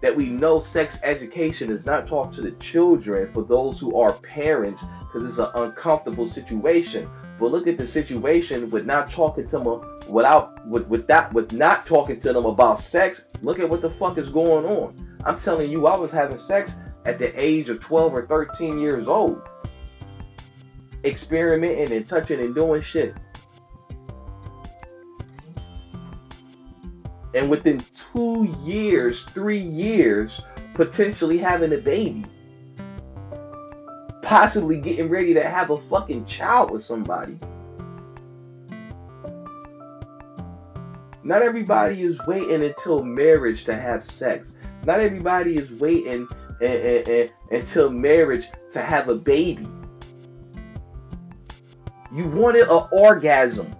that 0.02 0.16
we 0.16 0.30
know 0.30 0.60
sex 0.60 1.00
education 1.04 1.70
is 1.70 1.86
not 1.86 2.08
taught 2.08 2.32
to 2.34 2.42
the 2.42 2.52
children 2.52 3.32
for 3.34 3.44
those 3.44 3.80
who 3.80 4.00
are 4.00 4.14
parents 4.14 4.82
because 5.02 5.28
it's 5.28 5.40
an 5.40 5.50
uncomfortable 5.56 6.28
situation. 6.28 7.10
But 7.40 7.52
look 7.52 7.68
at 7.68 7.78
the 7.78 7.88
situation 7.88 8.70
with 8.70 8.86
not 8.86 9.10
talking 9.10 9.46
to 9.48 9.60
them 9.60 9.82
without 10.10 10.66
with 10.68 10.88
with 10.88 11.08
that 11.08 11.34
with 11.34 11.54
not 11.54 11.86
talking 11.86 12.20
to 12.20 12.34
them 12.34 12.46
about 12.46 12.82
sex. 12.82 13.28
Look 13.42 13.60
at 13.60 13.70
what 13.70 13.82
the 13.82 13.92
fuck 13.92 14.18
is 14.18 14.30
going 14.30 14.66
on. 14.66 15.20
I'm 15.26 15.38
telling 15.38 15.72
you, 15.72 15.88
I 15.88 15.98
was 15.98 16.12
having 16.12 16.38
sex 16.38 16.78
at 17.06 17.20
the 17.20 17.32
age 17.40 17.70
of 17.70 17.80
12 17.80 18.14
or 18.14 18.26
13 18.28 18.80
years 18.80 19.08
old, 19.08 19.48
experimenting 21.04 21.96
and 21.96 22.08
touching 22.08 22.40
and 22.40 22.54
doing 22.54 22.82
shit. 22.82 23.16
and 27.34 27.50
within 27.50 27.84
two 28.14 28.54
years, 28.64 29.24
three 29.24 29.60
years, 29.60 30.42
potentially 30.74 31.38
having 31.38 31.74
a 31.74 31.78
baby. 31.78 32.26
Possibly 34.22 34.80
getting 34.80 35.10
ready 35.10 35.34
to 35.34 35.44
have 35.44 35.70
a 35.70 35.80
fucking 35.80 36.26
child 36.26 36.72
with 36.72 36.84
somebody. 36.84 37.40
Not 41.24 41.42
everybody 41.42 42.02
is 42.02 42.18
waiting 42.26 42.64
until 42.64 43.04
marriage 43.04 43.66
to 43.66 43.76
have 43.76 44.04
sex. 44.04 44.54
Not 44.86 45.00
everybody 45.00 45.58
is 45.58 45.74
waiting 45.74 46.28
until 46.62 47.90
marriage 47.90 48.48
to 48.72 48.82
have 48.82 49.10
a 49.10 49.16
baby. 49.16 49.68
You 52.14 52.28
wanted 52.28 52.70
an 52.70 52.88
orgasm. 52.92 53.76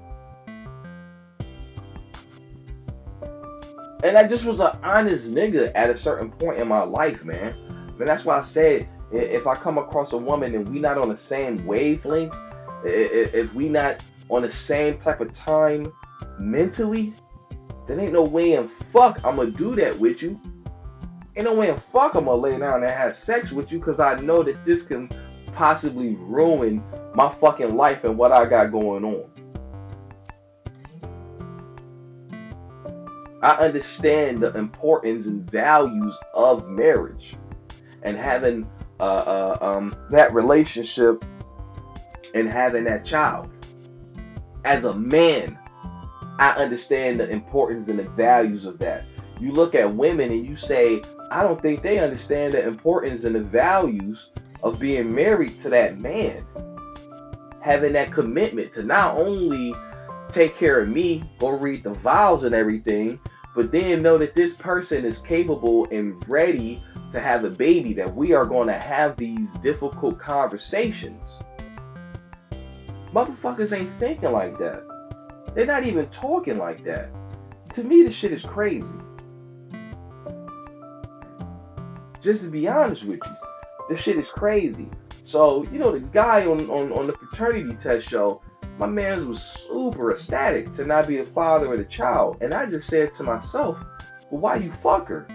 And 4.04 4.18
I 4.18 4.28
just 4.28 4.46
was 4.46 4.62
an 4.62 4.78
honest 4.82 5.34
nigga 5.34 5.72
at 5.76 5.90
a 5.90 5.98
certain 5.98 6.32
point 6.32 6.60
in 6.60 6.68
my 6.68 6.84
life, 6.84 7.26
man. 7.26 7.54
And 8.00 8.08
that's 8.08 8.24
why 8.24 8.38
I 8.38 8.42
said 8.42 8.88
if 9.12 9.46
I 9.46 9.56
come 9.56 9.78
across 9.78 10.14
a 10.14 10.18
woman 10.18 10.56
and 10.56 10.70
we 10.70 10.80
not 10.80 10.98
on 10.98 11.10
the 11.10 11.18
same 11.18 11.66
wavelength, 11.66 12.36
if 12.86 13.54
we 13.54 13.68
not 13.68 14.04
on 14.30 14.44
the 14.44 14.52
same 14.52 15.00
type 15.00 15.20
of 15.20 15.34
time 15.34 15.92
mentally, 16.38 17.14
then 17.88 18.00
ain't 18.00 18.14
no 18.14 18.24
way 18.24 18.54
in 18.54 18.68
fuck 18.68 19.20
I'm 19.26 19.36
gonna 19.36 19.52
do 19.52 19.76
that 19.76 20.00
with 20.00 20.22
you. 20.22 20.40
Ain't 21.40 21.46
no 21.46 21.54
way 21.54 21.70
in 21.70 21.80
fuck 21.80 22.16
I'm 22.16 22.26
gonna 22.26 22.36
lay 22.36 22.60
down 22.60 22.84
and 22.84 22.92
have 22.92 23.16
sex 23.16 23.54
with 23.54 23.72
you 23.72 23.80
because 23.80 24.02
I 24.02 24.16
know 24.16 24.44
that 24.44 24.66
this 24.66 24.84
can 24.84 25.10
possibly 25.54 26.16
ruin 26.16 26.84
my 27.16 27.30
fucking 27.30 27.78
life 27.78 28.04
and 28.04 28.18
what 28.18 28.34
I 28.34 28.46
got 28.46 28.74
going 28.74 29.06
on. 29.06 29.24
I 33.42 33.52
understand 33.52 34.42
the 34.42 34.54
importance 34.58 35.28
and 35.28 35.50
values 35.50 36.14
of 36.34 36.68
marriage 36.68 37.38
and 38.04 38.18
having 38.18 38.70
uh, 39.00 39.04
uh, 39.04 39.58
um, 39.62 39.96
that 40.10 40.34
relationship 40.34 41.24
and 42.36 42.50
having 42.50 42.84
that 42.84 43.06
child. 43.06 43.50
As 44.66 44.84
a 44.84 44.94
man, 44.94 45.58
I 46.38 46.52
understand 46.58 47.22
the 47.22 47.30
importance 47.30 47.88
and 47.88 47.98
the 47.98 48.10
values 48.10 48.66
of 48.66 48.78
that. 48.80 49.06
You 49.40 49.54
look 49.54 49.74
at 49.74 49.96
women 49.96 50.32
and 50.32 50.46
you 50.46 50.58
say, 50.58 51.02
I 51.32 51.44
don't 51.44 51.62
think 51.62 51.82
they 51.82 52.00
understand 52.00 52.54
the 52.54 52.66
importance 52.66 53.24
and 53.24 53.36
the 53.36 53.42
values 53.42 54.30
of 54.64 54.80
being 54.80 55.14
married 55.14 55.58
to 55.60 55.70
that 55.70 56.00
man. 56.00 56.46
Having 57.62 57.94
that 57.94 58.12
commitment 58.12 58.74
to 58.74 58.84
not 58.84 59.18
only 59.18 59.76
take 60.32 60.56
care 60.56 60.80
of 60.80 60.90
me, 60.90 61.24
go 61.38 61.50
read 61.50 61.84
the 61.84 61.94
vows 61.94 62.44
and 62.44 62.56
everything, 62.56 63.20
but 63.56 63.72
then 63.72 64.02
know 64.02 64.18
that 64.18 64.36
this 64.36 64.54
person 64.56 65.06
is 65.06 65.20
capable 65.20 65.86
and 65.92 66.28
ready 66.28 66.84
to 67.12 67.20
have 67.20 67.44
a 67.44 67.50
baby, 67.50 67.94
that 67.94 68.16
we 68.16 68.34
are 68.34 68.46
going 68.46 68.68
to 68.68 68.78
have 68.78 69.18
these 69.18 69.54
difficult 69.56 70.20
conversations. 70.20 71.42
Motherfuckers 73.14 73.76
ain't 73.76 73.92
thinking 74.00 74.32
like 74.32 74.58
that. 74.60 74.84
They're 75.56 75.66
not 75.66 75.86
even 75.86 76.06
talking 76.10 76.58
like 76.58 76.84
that. 76.84 77.10
To 77.74 77.84
me, 77.84 78.04
this 78.04 78.14
shit 78.14 78.32
is 78.32 78.44
crazy. 78.44 78.98
Just 82.30 82.44
to 82.44 82.50
be 82.52 82.68
honest 82.68 83.06
with 83.06 83.22
you, 83.26 83.36
this 83.90 84.00
shit 84.00 84.20
is 84.20 84.30
crazy. 84.30 84.88
So, 85.24 85.64
you 85.72 85.80
know, 85.80 85.92
the 85.92 86.00
guy 86.00 86.46
on, 86.46 86.70
on, 86.70 86.92
on 86.92 87.08
the 87.08 87.14
paternity 87.14 87.74
test 87.74 88.08
show, 88.08 88.40
my 88.78 88.86
man 88.86 89.28
was 89.28 89.42
super 89.42 90.12
ecstatic 90.12 90.72
to 90.74 90.86
not 90.86 91.08
be 91.08 91.18
the 91.18 91.26
father 91.26 91.74
of 91.74 91.80
the 91.80 91.86
child. 91.86 92.38
And 92.42 92.54
I 92.54 92.68
just 92.68 92.88
said 92.88 93.14
to 93.14 93.24
myself, 93.24 93.84
well, 94.30 94.42
why 94.42 94.58
you 94.58 94.72
fuck 94.72 95.08
her? 95.08 95.28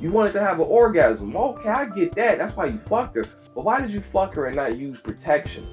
You 0.00 0.08
wanted 0.08 0.32
to 0.32 0.40
have 0.40 0.60
an 0.60 0.66
orgasm. 0.66 1.36
Okay, 1.36 1.68
I 1.68 1.90
get 1.90 2.14
that. 2.14 2.38
That's 2.38 2.56
why 2.56 2.64
you 2.64 2.78
fucked 2.78 3.16
her. 3.16 3.24
But 3.54 3.66
why 3.66 3.82
did 3.82 3.90
you 3.90 4.00
fuck 4.00 4.32
her 4.36 4.46
and 4.46 4.56
not 4.56 4.78
use 4.78 4.98
protection? 4.98 5.66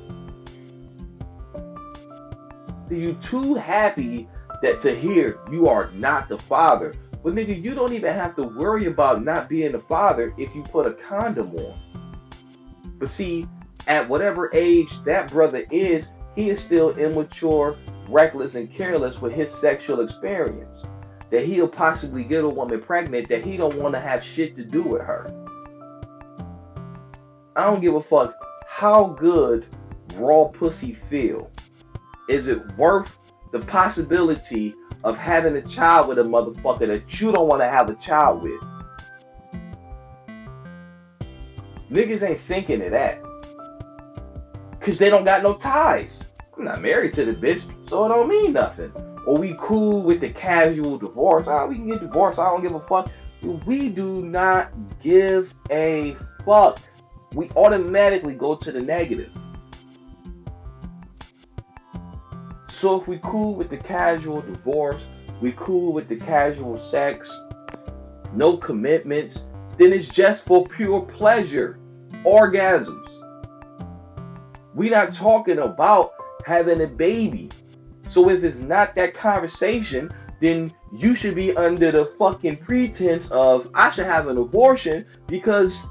Are 2.89 2.93
you 2.93 3.13
too 3.21 3.55
happy 3.55 4.27
that 4.61 4.81
to 4.81 4.93
hear 4.93 5.39
you 5.49 5.69
are 5.69 5.91
not 5.91 6.27
the 6.27 6.39
father? 6.39 6.93
But 7.23 7.35
nigga, 7.35 7.61
you 7.61 7.73
don't 7.73 7.93
even 7.93 8.13
have 8.13 8.35
to 8.35 8.43
worry 8.43 8.85
about 8.85 9.23
not 9.23 9.49
being 9.49 9.75
a 9.75 9.79
father 9.79 10.33
if 10.37 10.55
you 10.55 10.63
put 10.63 10.85
a 10.85 10.93
condom 10.93 11.55
on. 11.55 11.79
But 12.99 13.09
see, 13.09 13.47
at 13.87 14.07
whatever 14.07 14.49
age 14.53 14.91
that 15.05 15.31
brother 15.31 15.65
is, 15.71 16.11
he 16.35 16.49
is 16.49 16.61
still 16.61 16.95
immature, 16.97 17.77
reckless, 18.09 18.55
and 18.55 18.71
careless 18.71 19.21
with 19.21 19.33
his 19.33 19.53
sexual 19.53 20.01
experience. 20.01 20.83
That 21.29 21.43
he'll 21.45 21.67
possibly 21.67 22.23
get 22.23 22.43
a 22.43 22.49
woman 22.49 22.81
pregnant 22.81 23.27
that 23.29 23.43
he 23.43 23.57
don't 23.57 23.75
want 23.77 23.93
to 23.95 23.99
have 23.99 24.23
shit 24.23 24.55
to 24.55 24.63
do 24.63 24.81
with 24.81 25.01
her. 25.01 25.33
I 27.55 27.65
don't 27.65 27.81
give 27.81 27.95
a 27.95 28.01
fuck 28.01 28.35
how 28.67 29.07
good 29.07 29.65
raw 30.15 30.45
pussy 30.45 30.93
feel. 30.93 31.51
Is 32.29 32.47
it 32.47 32.65
worth 32.77 33.17
the 33.51 33.59
possibility 33.59 34.75
of 35.03 35.17
having 35.17 35.55
a 35.55 35.61
child 35.61 36.07
with 36.07 36.19
a 36.19 36.23
motherfucker 36.23 36.87
that 36.87 37.19
you 37.19 37.31
don't 37.31 37.47
want 37.47 37.61
to 37.61 37.69
have 37.69 37.89
a 37.89 37.95
child 37.95 38.41
with? 38.41 38.61
Niggas 41.89 42.21
ain't 42.21 42.41
thinking 42.41 42.81
of 42.81 42.91
that. 42.91 43.23
Because 44.71 44.97
they 44.97 45.09
don't 45.09 45.23
got 45.23 45.43
no 45.43 45.53
ties. 45.53 46.27
I'm 46.57 46.65
not 46.65 46.81
married 46.81 47.13
to 47.13 47.25
the 47.25 47.33
bitch, 47.33 47.63
so 47.89 48.05
it 48.05 48.09
don't 48.09 48.27
mean 48.27 48.53
nothing. 48.53 48.91
Or 49.25 49.37
we 49.37 49.55
cool 49.59 50.01
with 50.01 50.21
the 50.21 50.29
casual 50.29 50.97
divorce. 50.97 51.47
Oh, 51.47 51.67
we 51.67 51.75
can 51.75 51.89
get 51.89 51.99
divorced. 51.99 52.39
I 52.39 52.49
don't 52.49 52.61
give 52.61 52.73
a 52.73 52.79
fuck. 52.79 53.11
We 53.65 53.89
do 53.89 54.21
not 54.23 54.71
give 55.01 55.53
a 55.69 56.15
fuck. 56.45 56.79
We 57.33 57.49
automatically 57.51 58.33
go 58.33 58.55
to 58.55 58.71
the 58.71 58.79
negative. 58.81 59.31
So 62.77 62.95
if 62.95 63.07
we 63.07 63.19
cool 63.23 63.55
with 63.55 63.71
the 63.71 63.77
casual 63.77 64.41
divorce, 64.41 65.07
we 65.41 65.51
cool 65.53 65.93
with 65.93 66.07
the 66.07 66.15
casual 66.15 66.77
sex, 66.77 67.35
no 68.33 68.55
commitments, 68.55 69.47
then 69.79 69.91
it's 69.91 70.07
just 70.07 70.45
for 70.45 70.63
pure 70.63 71.01
pleasure, 71.01 71.79
orgasms. 72.23 73.09
We're 74.75 74.91
not 74.91 75.11
talking 75.11 75.57
about 75.57 76.13
having 76.45 76.81
a 76.81 76.85
baby. 76.85 77.49
So 78.09 78.29
if 78.29 78.43
it's 78.43 78.59
not 78.59 78.93
that 78.93 79.15
conversation, 79.15 80.11
then 80.39 80.71
you 80.95 81.15
should 81.15 81.33
be 81.33 81.57
under 81.57 81.89
the 81.89 82.05
fucking 82.05 82.57
pretense 82.57 83.31
of 83.31 83.71
I 83.73 83.89
should 83.89 84.05
have 84.05 84.27
an 84.27 84.37
abortion 84.37 85.03
because 85.25 85.81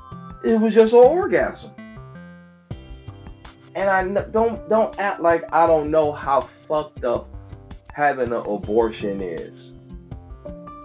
it 0.44 0.60
was 0.60 0.72
just 0.72 0.92
an 0.92 1.00
orgasm. 1.00 1.72
And 3.76 3.90
I 3.90 4.02
don't 4.30 4.68
don't 4.70 4.98
act 4.98 5.20
like 5.20 5.44
I 5.52 5.66
don't 5.66 5.90
know 5.90 6.10
how 6.10 6.40
fucked 6.40 7.04
up 7.04 7.28
having 7.92 8.32
an 8.32 8.42
abortion 8.46 9.20
is. 9.20 9.72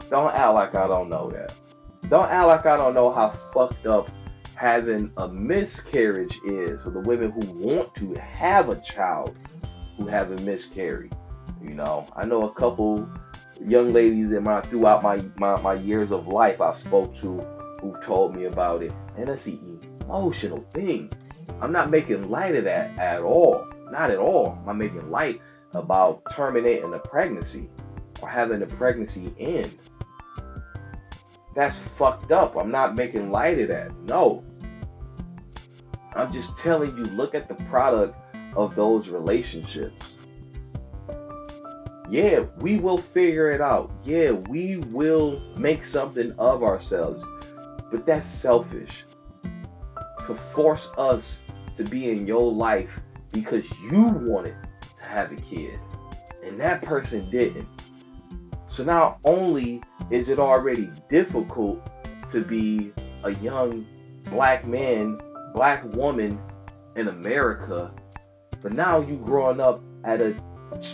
Don't 0.10 0.34
act 0.36 0.54
like 0.54 0.76
I 0.76 0.88
don't 0.88 1.10
know 1.10 1.30
that. 1.30 1.56
Don't 2.10 2.30
act 2.30 2.48
like 2.48 2.66
I 2.66 2.76
don't 2.76 2.94
know 2.94 3.10
how 3.10 3.30
fucked 3.54 3.88
up 3.88 4.12
having 4.56 5.10
a 5.16 5.28
miscarriage 5.30 6.38
is 6.46 6.84
for 6.84 6.90
the 6.90 7.00
women 7.00 7.32
who 7.32 7.40
want 7.54 7.96
to 7.96 8.14
have 8.16 8.68
a 8.68 8.76
child 8.82 9.36
who 9.98 10.06
have 10.08 10.30
a 10.30 10.44
miscarriage. 10.44 11.14
You 11.64 11.76
know, 11.76 12.06
I 12.16 12.26
know 12.26 12.42
a 12.42 12.54
couple 12.54 13.10
young 13.66 13.94
ladies 13.94 14.32
in 14.34 14.44
my 14.44 14.60
throughout 14.62 15.02
my, 15.02 15.24
my, 15.38 15.60
my 15.62 15.76
years 15.76 16.12
of 16.12 16.28
life 16.28 16.60
I've 16.60 16.78
spoke 16.78 17.16
to 17.22 17.40
who've 17.80 18.04
told 18.04 18.36
me 18.36 18.46
about 18.46 18.84
it. 18.84 18.92
And 19.18 19.30
it's 19.30 19.48
an 19.48 19.80
emotional 20.02 20.58
thing. 20.74 21.10
I'm 21.62 21.72
not 21.72 21.90
making 21.90 22.30
light 22.30 22.56
of 22.56 22.64
that 22.66 22.98
at 22.98 23.22
all. 23.22 23.68
Not 23.92 24.12
at 24.12 24.18
all. 24.18 24.58
I'm 24.68 24.78
making 24.78 25.10
light 25.10 25.42
about 25.74 26.22
terminating 26.32 26.94
a 26.94 27.00
pregnancy 27.00 27.70
or 28.22 28.30
having 28.30 28.62
a 28.62 28.66
pregnancy 28.66 29.34
end. 29.40 29.78
That's 31.56 31.78
fucked 31.78 32.32
up. 32.32 32.56
I'm 32.58 32.72
not 32.72 32.96
making 32.96 33.32
light 33.32 33.60
of 33.60 33.68
that. 33.70 33.96
No. 34.04 34.44
I'm 36.16 36.32
just 36.32 36.58
telling 36.58 36.96
you, 36.98 37.04
look 37.04 37.36
at 37.36 37.48
the 37.48 37.56
product 37.66 38.16
of 38.56 38.76
those 38.76 39.10
relationships. 39.10 40.16
Yeah, 42.10 42.46
we 42.58 42.78
will 42.78 42.98
figure 42.98 43.52
it 43.52 43.62
out. 43.62 43.92
Yeah, 44.04 44.32
we 44.32 44.78
will 44.78 45.40
make 45.56 45.86
something 45.86 46.34
of 46.38 46.64
ourselves. 46.64 47.24
But 47.90 48.06
that's 48.06 48.30
selfish. 48.30 49.06
To 50.32 50.38
force 50.38 50.90
us 50.98 51.40
to 51.76 51.84
be 51.84 52.10
in 52.10 52.26
your 52.26 52.54
life 52.54 53.02
because 53.34 53.70
you 53.92 54.04
wanted 54.04 54.56
to 54.98 55.04
have 55.04 55.30
a 55.34 55.36
kid 55.36 55.78
and 56.42 56.58
that 56.58 56.82
person 56.84 57.30
didn't. 57.30 57.68
So 58.70 58.86
not 58.86 59.20
only 59.26 59.84
is 60.10 60.30
it 60.30 60.40
already 60.40 60.90
difficult 61.10 61.86
to 62.30 62.46
be 62.46 62.94
a 63.26 63.32
young 63.32 63.86
black 64.30 64.66
man, 64.66 65.18
black 65.54 65.84
woman 65.96 66.40
in 66.96 67.10
America, 67.10 67.92
but 68.62 68.72
now 68.72 69.02
you 69.02 69.18
growing 69.18 69.60
up 69.60 69.82
at 70.06 70.22
a 70.22 70.34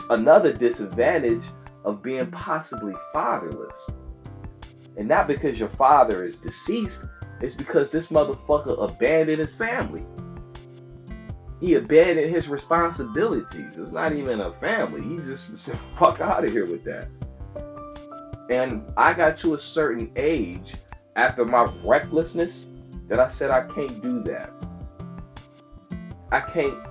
another 0.10 0.52
disadvantage 0.52 1.44
of 1.86 2.02
being 2.02 2.32
possibly 2.32 2.96
fatherless. 3.14 3.88
And 4.98 5.08
not 5.08 5.28
because 5.28 5.60
your 5.60 5.70
father 5.70 6.26
is 6.26 6.40
deceased, 6.40 7.04
it's 7.42 7.56
because 7.56 7.92
this 7.92 8.10
motherfucker 8.10 8.84
abandoned 8.84 9.40
his 9.40 9.56
family. 9.56 10.04
He 11.60 11.76
abandoned 11.76 12.34
his 12.34 12.48
responsibilities. 12.48 13.78
It's 13.78 13.92
not 13.92 14.14
even 14.14 14.42
a 14.42 14.54
family. 14.54 15.02
He 15.02 15.18
just 15.24 15.58
said, 15.66 15.78
fuck 15.98 16.22
out 16.22 16.44
of 16.44 16.52
here 16.52 16.66
with 16.66 16.84
that. 16.86 17.08
And 18.50 18.84
I 18.96 19.14
got 19.14 19.36
to 19.38 19.56
a 19.56 19.60
certain 19.60 20.12
age 20.16 20.76
after 21.16 21.46
my 21.46 21.72
recklessness 21.84 22.66
that 23.08 23.20
I 23.20 23.28
said 23.28 23.52
I 23.52 23.64
can't 23.64 24.02
do 24.02 24.24
that. 24.24 24.52
I 26.32 26.42
can't 26.42 26.84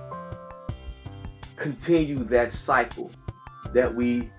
continue 1.55 2.23
that 2.25 2.51
cycle 2.51 3.11
that 3.73 3.93
we 3.93 4.29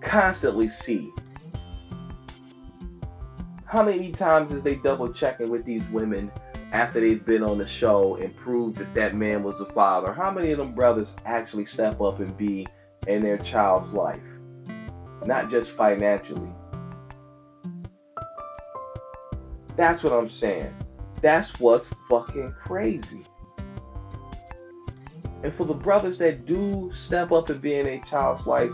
constantly 0.00 0.68
see. 0.68 1.12
How 3.70 3.84
many 3.84 4.10
times 4.10 4.50
is 4.50 4.64
they 4.64 4.74
double 4.74 5.12
checking 5.12 5.48
with 5.48 5.64
these 5.64 5.86
women 5.90 6.32
after 6.72 7.00
they've 7.00 7.24
been 7.24 7.44
on 7.44 7.58
the 7.58 7.66
show 7.68 8.16
and 8.16 8.36
proved 8.36 8.78
that 8.78 8.92
that 8.94 9.14
man 9.14 9.44
was 9.44 9.58
the 9.58 9.64
father, 9.64 10.12
how 10.12 10.32
many 10.32 10.50
of 10.50 10.58
them 10.58 10.74
brothers 10.74 11.14
actually 11.24 11.66
step 11.66 12.00
up 12.00 12.18
and 12.18 12.36
be 12.36 12.66
in 13.06 13.20
their 13.20 13.38
child's 13.38 13.92
life? 13.92 14.18
Not 15.24 15.50
just 15.50 15.70
financially. 15.70 16.50
That's 19.76 20.02
what 20.02 20.14
I'm 20.14 20.26
saying. 20.26 20.74
That's 21.22 21.60
what's 21.60 21.90
fucking 22.08 22.52
crazy. 22.60 23.24
And 25.44 25.54
for 25.54 25.64
the 25.64 25.74
brothers 25.74 26.18
that 26.18 26.44
do 26.44 26.90
step 26.92 27.30
up 27.30 27.48
and 27.50 27.62
be 27.62 27.76
in 27.76 27.86
a 27.86 28.00
child's 28.00 28.48
life, 28.48 28.72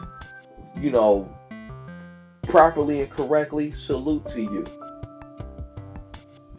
you 0.75 0.91
know, 0.91 1.31
properly 2.45 3.03
and 3.03 3.11
correctly, 3.11 3.75
salute 3.75 4.25
to 4.29 4.41
you 4.41 4.65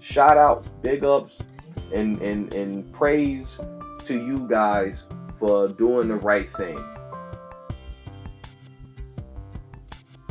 shout 0.08 0.38
outs, 0.38 0.70
big 0.82 1.04
ups, 1.04 1.40
and, 1.94 2.22
and, 2.22 2.54
and 2.54 2.92
praise 2.94 3.60
to 4.06 4.14
you 4.14 4.48
guys 4.50 5.04
for 5.38 5.68
doing 5.68 6.08
the 6.08 6.16
right 6.16 6.50
thing. 6.54 6.80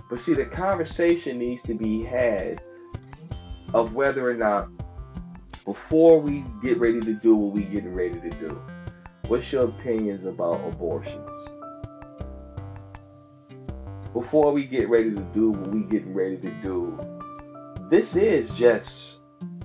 But 0.08 0.20
see, 0.22 0.32
the 0.32 0.46
conversation 0.46 1.38
needs 1.38 1.62
to 1.64 1.74
be 1.74 2.02
had 2.02 2.62
of 3.74 3.94
whether 3.94 4.28
or 4.30 4.34
not, 4.34 4.70
before 5.66 6.20
we 6.20 6.44
get 6.62 6.78
ready 6.78 7.00
to 7.00 7.12
do 7.12 7.34
what 7.34 7.52
we 7.52 7.62
getting 7.64 7.92
ready 7.92 8.18
to 8.18 8.30
do, 8.30 8.62
what's 9.26 9.52
your 9.52 9.64
opinions 9.64 10.24
about 10.24 10.66
abortions? 10.66 11.30
Before 14.14 14.52
we 14.52 14.64
get 14.64 14.88
ready 14.88 15.10
to 15.10 15.20
do 15.34 15.50
what 15.50 15.68
we 15.68 15.82
getting 15.82 16.14
ready 16.14 16.38
to 16.38 16.50
do, 16.62 16.98
this 17.90 18.16
is 18.16 18.48
just 18.50 19.15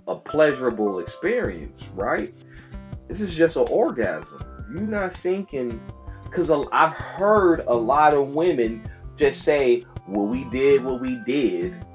a 0.08 0.16
pleasurable 0.16 1.00
experience, 1.00 1.88
right? 1.94 2.34
This 3.08 3.22
is 3.22 3.36
just 3.36 3.56
an 3.56 3.66
orgasm. 3.70 4.44
You're 4.74 4.82
not 4.82 5.14
thinking, 5.14 5.82
because 6.24 6.50
I've 6.50 6.94
heard 6.94 7.64
a 7.68 7.74
lot 7.74 8.14
of 8.14 8.30
women 8.30 8.90
just 9.18 9.44
say, 9.44 9.86
well, 10.08 10.26
we 10.26 10.46
did 10.46 10.84
what 10.84 11.02
we 11.02 11.22
did. 11.26 11.86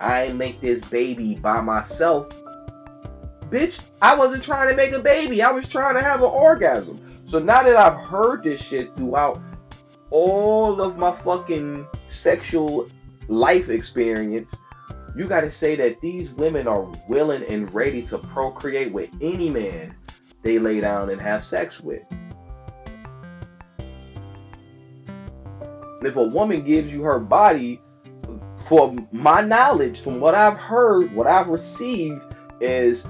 I 0.00 0.32
make 0.32 0.60
this 0.60 0.80
baby 0.80 1.34
by 1.34 1.60
myself. 1.60 2.28
Bitch, 3.50 3.80
I 4.00 4.14
wasn't 4.14 4.42
trying 4.42 4.68
to 4.68 4.76
make 4.76 4.92
a 4.92 5.00
baby. 5.00 5.42
I 5.42 5.50
was 5.50 5.68
trying 5.68 5.94
to 5.94 6.02
have 6.02 6.20
an 6.20 6.30
orgasm. 6.30 7.20
So 7.26 7.38
now 7.38 7.62
that 7.62 7.76
I've 7.76 8.00
heard 8.00 8.44
this 8.44 8.62
shit 8.62 8.94
throughout 8.96 9.40
all 10.10 10.80
of 10.80 10.96
my 10.96 11.14
fucking 11.14 11.86
sexual 12.08 12.88
life 13.28 13.68
experience, 13.68 14.54
you 15.16 15.26
got 15.26 15.40
to 15.40 15.50
say 15.50 15.76
that 15.76 16.00
these 16.00 16.30
women 16.30 16.66
are 16.66 16.90
willing 17.08 17.42
and 17.44 17.72
ready 17.74 18.02
to 18.02 18.18
procreate 18.18 18.92
with 18.92 19.10
any 19.20 19.50
man 19.50 19.94
they 20.42 20.58
lay 20.58 20.80
down 20.80 21.10
and 21.10 21.20
have 21.20 21.44
sex 21.44 21.80
with. 21.80 22.02
If 26.02 26.16
a 26.16 26.22
woman 26.22 26.62
gives 26.62 26.92
you 26.92 27.02
her 27.02 27.18
body, 27.18 27.80
for 28.66 28.94
my 29.12 29.40
knowledge, 29.40 30.00
from 30.00 30.20
what 30.20 30.34
I've 30.34 30.56
heard, 30.56 31.12
what 31.14 31.26
I've 31.26 31.48
received, 31.48 32.22
is 32.60 33.04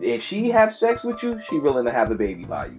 if 0.00 0.22
she 0.22 0.48
have 0.50 0.74
sex 0.74 1.04
with 1.04 1.22
you, 1.22 1.40
she 1.40 1.58
willing 1.58 1.84
to 1.84 1.92
have 1.92 2.10
a 2.10 2.14
baby 2.14 2.44
by 2.44 2.66
you. 2.66 2.78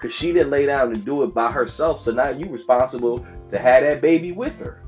Cause 0.00 0.14
she 0.14 0.32
didn't 0.32 0.50
lay 0.50 0.64
down 0.64 0.92
and 0.92 1.04
do 1.04 1.24
it 1.24 1.34
by 1.34 1.52
herself, 1.52 2.00
so 2.00 2.12
now 2.12 2.30
you 2.30 2.46
responsible 2.48 3.26
to 3.50 3.58
have 3.58 3.82
that 3.82 4.00
baby 4.00 4.32
with 4.32 4.58
her. 4.60 4.79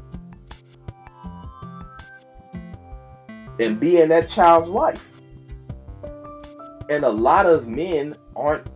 And 3.59 3.79
be 3.79 4.01
in 4.01 4.09
that 4.11 4.29
child's 4.29 4.69
life. 4.69 5.05
And 6.89 7.05
a 7.05 7.11
lot 7.11 7.47
of 7.47 7.69
men 7.69 8.17
aren't 8.37 8.67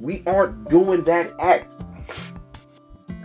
we 0.00 0.22
aren't 0.26 0.68
doing 0.68 1.02
that 1.04 1.32
act. 1.38 1.68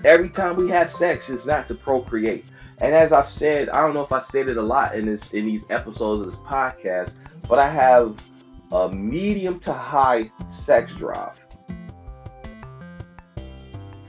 Every 0.05 0.29
time 0.29 0.55
we 0.55 0.69
have 0.69 0.91
sex 0.91 1.29
it's 1.29 1.45
not 1.45 1.67
to 1.67 1.75
procreate. 1.75 2.45
And 2.79 2.93
as 2.93 3.11
I've 3.11 3.27
said, 3.27 3.69
I 3.69 3.81
don't 3.81 3.95
know 3.95 4.03
if 4.03 4.11
I 4.11 4.21
said 4.21 4.49
it 4.49 4.57
a 4.57 4.61
lot 4.61 4.95
in 4.95 5.05
this 5.05 5.33
in 5.33 5.45
these 5.45 5.65
episodes 5.69 6.25
of 6.25 6.31
this 6.31 6.41
podcast, 6.41 7.13
but 7.47 7.57
I 7.57 7.69
have 7.69 8.23
a 8.71 8.89
medium 8.89 9.59
to 9.61 9.73
high 9.73 10.31
sex 10.49 10.95
drive. 10.95 11.33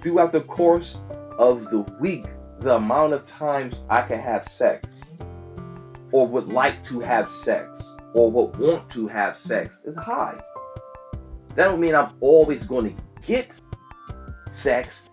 Throughout 0.00 0.32
the 0.32 0.42
course 0.42 0.98
of 1.38 1.70
the 1.70 1.80
week, 2.00 2.26
the 2.60 2.76
amount 2.76 3.12
of 3.12 3.24
times 3.24 3.84
I 3.88 4.02
can 4.02 4.18
have 4.18 4.46
sex 4.48 5.02
or 6.12 6.26
would 6.26 6.48
like 6.48 6.82
to 6.84 7.00
have 7.00 7.28
sex 7.28 7.94
or 8.14 8.30
would 8.30 8.56
want 8.56 8.90
to 8.90 9.06
have 9.06 9.36
sex 9.36 9.84
is 9.84 9.96
high. 9.96 10.38
That 11.54 11.68
don't 11.68 11.80
mean 11.80 11.94
I'm 11.94 12.12
always 12.20 12.64
going 12.64 12.94
to 12.94 13.02
get 13.22 13.50
sex. 14.48 15.08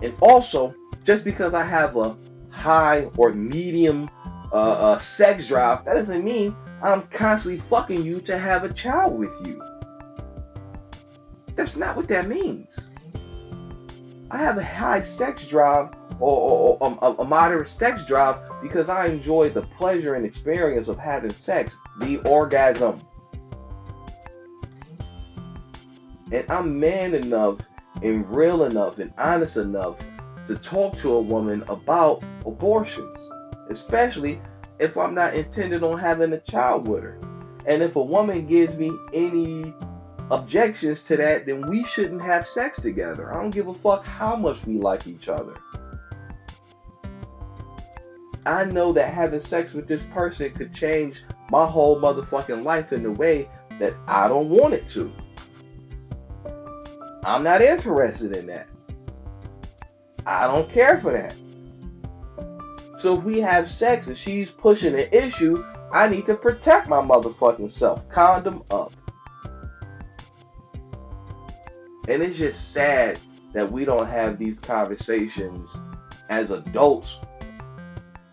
And 0.00 0.14
also, 0.20 0.74
just 1.04 1.24
because 1.24 1.54
I 1.54 1.64
have 1.64 1.96
a 1.96 2.16
high 2.50 3.08
or 3.16 3.32
medium 3.32 4.08
uh, 4.52 4.54
uh, 4.54 4.98
sex 4.98 5.48
drive, 5.48 5.84
that 5.84 5.94
doesn't 5.94 6.24
mean 6.24 6.56
I'm 6.82 7.02
constantly 7.08 7.60
fucking 7.60 8.04
you 8.04 8.20
to 8.22 8.38
have 8.38 8.64
a 8.64 8.72
child 8.72 9.18
with 9.18 9.32
you. 9.46 9.62
That's 11.54 11.76
not 11.76 11.96
what 11.96 12.08
that 12.08 12.26
means. 12.26 12.76
I 14.32 14.38
have 14.38 14.56
a 14.56 14.64
high 14.64 15.02
sex 15.02 15.46
drive 15.46 15.90
or, 16.18 16.38
or, 16.40 16.78
or 16.80 16.86
um, 16.86 16.98
a, 17.02 17.22
a, 17.22 17.24
moderate 17.24 17.68
sex 17.68 18.06
drive 18.06 18.38
because 18.62 18.88
I 18.88 19.06
enjoy 19.06 19.50
the 19.50 19.60
pleasure 19.60 20.14
and 20.14 20.24
experience 20.24 20.88
of 20.88 20.98
having 20.98 21.34
sex, 21.34 21.76
the 22.00 22.16
orgasm. 22.20 23.02
And 26.32 26.50
I'm 26.50 26.80
man 26.80 27.14
enough 27.14 27.58
and 28.02 28.26
real 28.34 28.64
enough 28.64 28.98
and 28.98 29.12
honest 29.18 29.58
enough 29.58 29.98
to 30.46 30.56
talk 30.56 30.96
to 30.98 31.12
a 31.12 31.20
woman 31.20 31.62
about 31.68 32.24
abortions, 32.46 33.14
especially 33.68 34.40
if 34.78 34.96
I'm 34.96 35.14
not 35.14 35.34
intended 35.34 35.82
on 35.82 35.98
having 35.98 36.32
a 36.32 36.40
child 36.40 36.88
with 36.88 37.02
her. 37.02 37.18
And 37.66 37.82
if 37.82 37.96
a 37.96 38.02
woman 38.02 38.46
gives 38.46 38.78
me 38.78 38.90
any 39.12 39.74
objections 40.32 41.04
to 41.04 41.16
that, 41.18 41.44
then 41.44 41.68
we 41.68 41.84
shouldn't 41.84 42.22
have 42.22 42.46
sex 42.46 42.80
together. 42.80 43.30
I 43.30 43.34
don't 43.34 43.50
give 43.50 43.68
a 43.68 43.74
fuck 43.74 44.02
how 44.04 44.34
much 44.34 44.64
we 44.66 44.78
like 44.78 45.06
each 45.06 45.28
other. 45.28 45.54
I 48.46 48.64
know 48.64 48.92
that 48.94 49.12
having 49.12 49.40
sex 49.40 49.74
with 49.74 49.86
this 49.86 50.02
person 50.04 50.50
could 50.54 50.74
change 50.74 51.22
my 51.50 51.66
whole 51.66 52.00
motherfucking 52.00 52.64
life 52.64 52.92
in 52.92 53.04
a 53.04 53.10
way 53.12 53.48
that 53.78 53.94
I 54.08 54.26
don't 54.26 54.48
want 54.48 54.72
it 54.74 54.86
to. 54.88 55.12
I'm 57.24 57.44
not 57.44 57.60
interested 57.60 58.34
in 58.34 58.46
that. 58.46 58.68
I 60.26 60.46
don't 60.46 60.68
care 60.70 60.98
for 60.98 61.12
that. 61.12 61.36
So 62.98 63.18
if 63.18 63.22
we 63.22 63.38
have 63.40 63.68
sex 63.68 64.06
and 64.06 64.16
she's 64.16 64.50
pushing 64.50 64.94
an 64.94 65.08
issue, 65.12 65.62
I 65.92 66.08
need 66.08 66.24
to 66.26 66.34
protect 66.34 66.88
my 66.88 67.02
motherfucking 67.02 67.70
self. 67.70 68.08
Condom 68.08 68.62
up. 68.70 68.92
And 72.08 72.22
it's 72.22 72.36
just 72.36 72.72
sad 72.72 73.20
that 73.52 73.70
we 73.70 73.84
don't 73.84 74.08
have 74.08 74.38
these 74.38 74.58
conversations 74.58 75.76
as 76.28 76.50
adults 76.50 77.18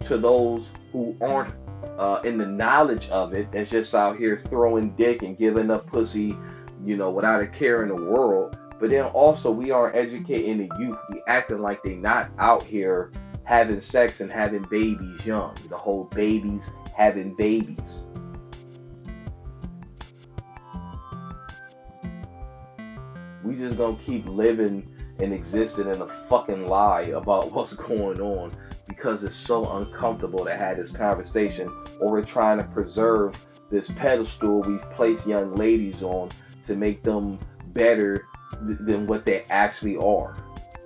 to 0.06 0.18
those 0.18 0.70
who 0.92 1.16
aren't 1.22 1.54
uh, 1.98 2.22
in 2.24 2.38
the 2.38 2.46
knowledge 2.46 3.10
of 3.10 3.34
it 3.34 3.52
that's 3.52 3.70
just 3.70 3.94
out 3.94 4.18
here 4.18 4.38
throwing 4.38 4.90
dick 4.96 5.22
and 5.22 5.38
giving 5.38 5.70
up 5.70 5.86
pussy, 5.88 6.36
you 6.84 6.98
know, 6.98 7.12
without 7.12 7.42
a 7.42 7.48
care 7.48 7.84
in 7.84 7.90
the 7.90 7.96
world. 7.96 8.58
But 8.80 8.90
then 8.90 9.06
also 9.06 9.52
we 9.52 9.72
aren't 9.72 9.96
educating 9.96 10.58
the 10.58 10.76
youth. 10.80 10.98
We 11.12 11.22
acting 11.28 11.62
like 11.62 11.84
they 11.84 11.96
not 11.96 12.32
out 12.40 12.64
here 12.64 13.12
having 13.44 13.82
sex 13.82 14.22
and 14.22 14.32
having 14.32 14.62
babies 14.70 15.26
young. 15.26 15.56
The 15.70 15.78
whole 15.78 16.06
babies 16.06 16.70
having 16.96 17.36
babies. 17.36 18.06
We 23.50 23.56
just 23.56 23.78
gonna 23.78 23.98
keep 23.98 24.30
living 24.30 24.88
and 25.18 25.34
existing 25.34 25.90
in 25.90 26.04
a 26.04 26.06
fucking 26.06 26.68
lie 26.68 27.14
about 27.16 27.52
what's 27.52 27.74
going 27.74 28.22
on 28.22 28.56
because 28.88 29.24
it's 29.24 29.36
so 29.36 29.68
uncomfortable 29.78 30.46
to 30.46 30.56
have 30.56 30.78
this 30.78 30.92
conversation 30.92 31.68
or 32.00 32.12
we're 32.12 32.24
trying 32.24 32.60
to 32.60 32.64
preserve 32.66 33.44
this 33.72 33.90
pedestal 33.90 34.62
we've 34.62 34.84
placed 34.92 35.26
young 35.26 35.56
ladies 35.56 36.04
on 36.04 36.30
to 36.64 36.76
make 36.76 37.02
them 37.02 37.40
better 37.74 38.28
th- 38.68 38.78
than 38.82 39.08
what 39.08 39.26
they 39.26 39.42
actually 39.50 39.98
are. 39.98 40.38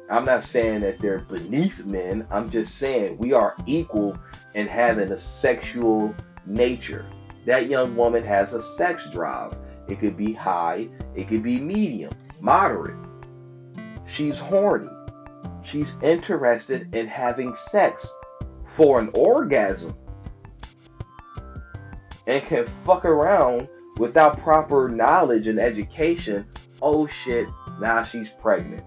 I'm 0.10 0.24
not 0.24 0.46
saying 0.46 0.82
that 0.82 1.02
they're 1.02 1.20
beneath 1.20 1.84
men. 1.84 2.26
I'm 2.32 2.50
just 2.50 2.78
saying 2.78 3.18
we 3.18 3.34
are 3.34 3.58
equal 3.66 4.16
in 4.54 4.68
having 4.68 5.12
a 5.12 5.18
sexual 5.18 6.16
nature. 6.46 7.06
That 7.46 7.70
young 7.70 7.98
woman 7.98 8.24
has 8.24 8.54
a 8.54 8.62
sex 8.62 9.10
drive. 9.10 9.54
It 9.88 10.00
could 10.00 10.18
be 10.18 10.34
high, 10.34 10.90
it 11.16 11.28
could 11.28 11.44
be 11.44 11.60
medium, 11.60 12.14
moderate. 12.40 12.98
She's 14.06 14.38
horny. 14.38 14.90
She's 15.64 15.94
interested 16.02 16.94
in 16.94 17.08
having 17.08 17.56
sex 17.56 18.08
for 18.66 19.00
an 19.00 19.10
orgasm 19.14 19.96
and 22.28 22.44
can 22.44 22.66
fuck 22.86 23.06
around 23.06 23.70
without 23.98 24.42
proper 24.42 24.90
knowledge 24.90 25.48
and 25.48 25.60
education. 25.60 26.46
Oh 26.82 27.08
shit, 27.08 27.48
now 27.80 28.04
she's 28.04 28.30
pregnant. 28.30 28.84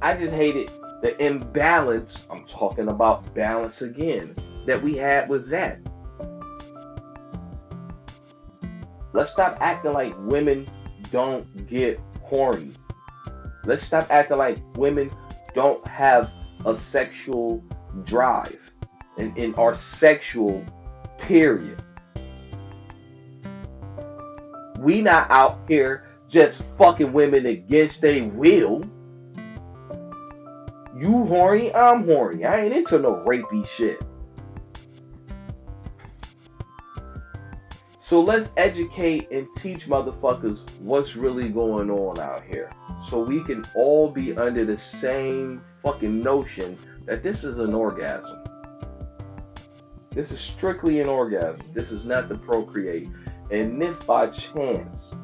I 0.00 0.14
just 0.14 0.34
hated 0.34 0.70
the 1.02 1.16
imbalance. 1.24 2.26
I'm 2.30 2.44
talking 2.44 2.88
about 2.88 3.34
balance 3.34 3.82
again 3.82 4.36
that 4.66 4.82
we 4.82 4.96
had 4.96 5.28
with 5.28 5.48
that. 5.50 5.78
Let's 9.12 9.30
stop 9.30 9.58
acting 9.60 9.92
like 9.92 10.14
women 10.18 10.68
don't 11.10 11.66
get 11.66 12.00
horny. 12.22 12.72
Let's 13.64 13.84
stop 13.84 14.06
acting 14.10 14.38
like 14.38 14.58
women 14.76 15.10
don't 15.54 15.86
have 15.86 16.30
a 16.64 16.76
sexual 16.76 17.62
drive 18.04 18.58
in, 19.18 19.36
in 19.36 19.54
our 19.56 19.74
sexual 19.74 20.64
period. 21.18 21.82
We 24.78 25.02
not 25.02 25.30
out 25.30 25.60
here 25.68 26.08
just 26.28 26.62
fucking 26.78 27.12
women 27.12 27.46
against 27.46 28.00
their 28.00 28.24
will. 28.24 28.82
You 30.96 31.26
horny, 31.26 31.74
I'm 31.74 32.04
horny. 32.04 32.44
I 32.44 32.64
ain't 32.64 32.74
into 32.74 32.98
no 32.98 33.22
rapey 33.26 33.66
shit. 33.68 34.02
So 38.12 38.20
let's 38.20 38.50
educate 38.58 39.30
and 39.30 39.48
teach 39.56 39.86
motherfuckers 39.86 40.70
what's 40.80 41.16
really 41.16 41.48
going 41.48 41.90
on 41.90 42.20
out 42.20 42.44
here. 42.44 42.68
So 43.02 43.18
we 43.18 43.42
can 43.42 43.64
all 43.74 44.10
be 44.10 44.36
under 44.36 44.66
the 44.66 44.76
same 44.76 45.62
fucking 45.76 46.20
notion 46.20 46.78
that 47.06 47.22
this 47.22 47.42
is 47.42 47.58
an 47.58 47.72
orgasm. 47.72 48.44
This 50.10 50.30
is 50.30 50.40
strictly 50.40 51.00
an 51.00 51.08
orgasm. 51.08 51.72
This 51.72 51.90
is 51.90 52.04
not 52.04 52.28
to 52.28 52.34
procreate. 52.34 53.08
And 53.50 53.82
if 53.82 54.06
by 54.06 54.26
chance, 54.26 55.14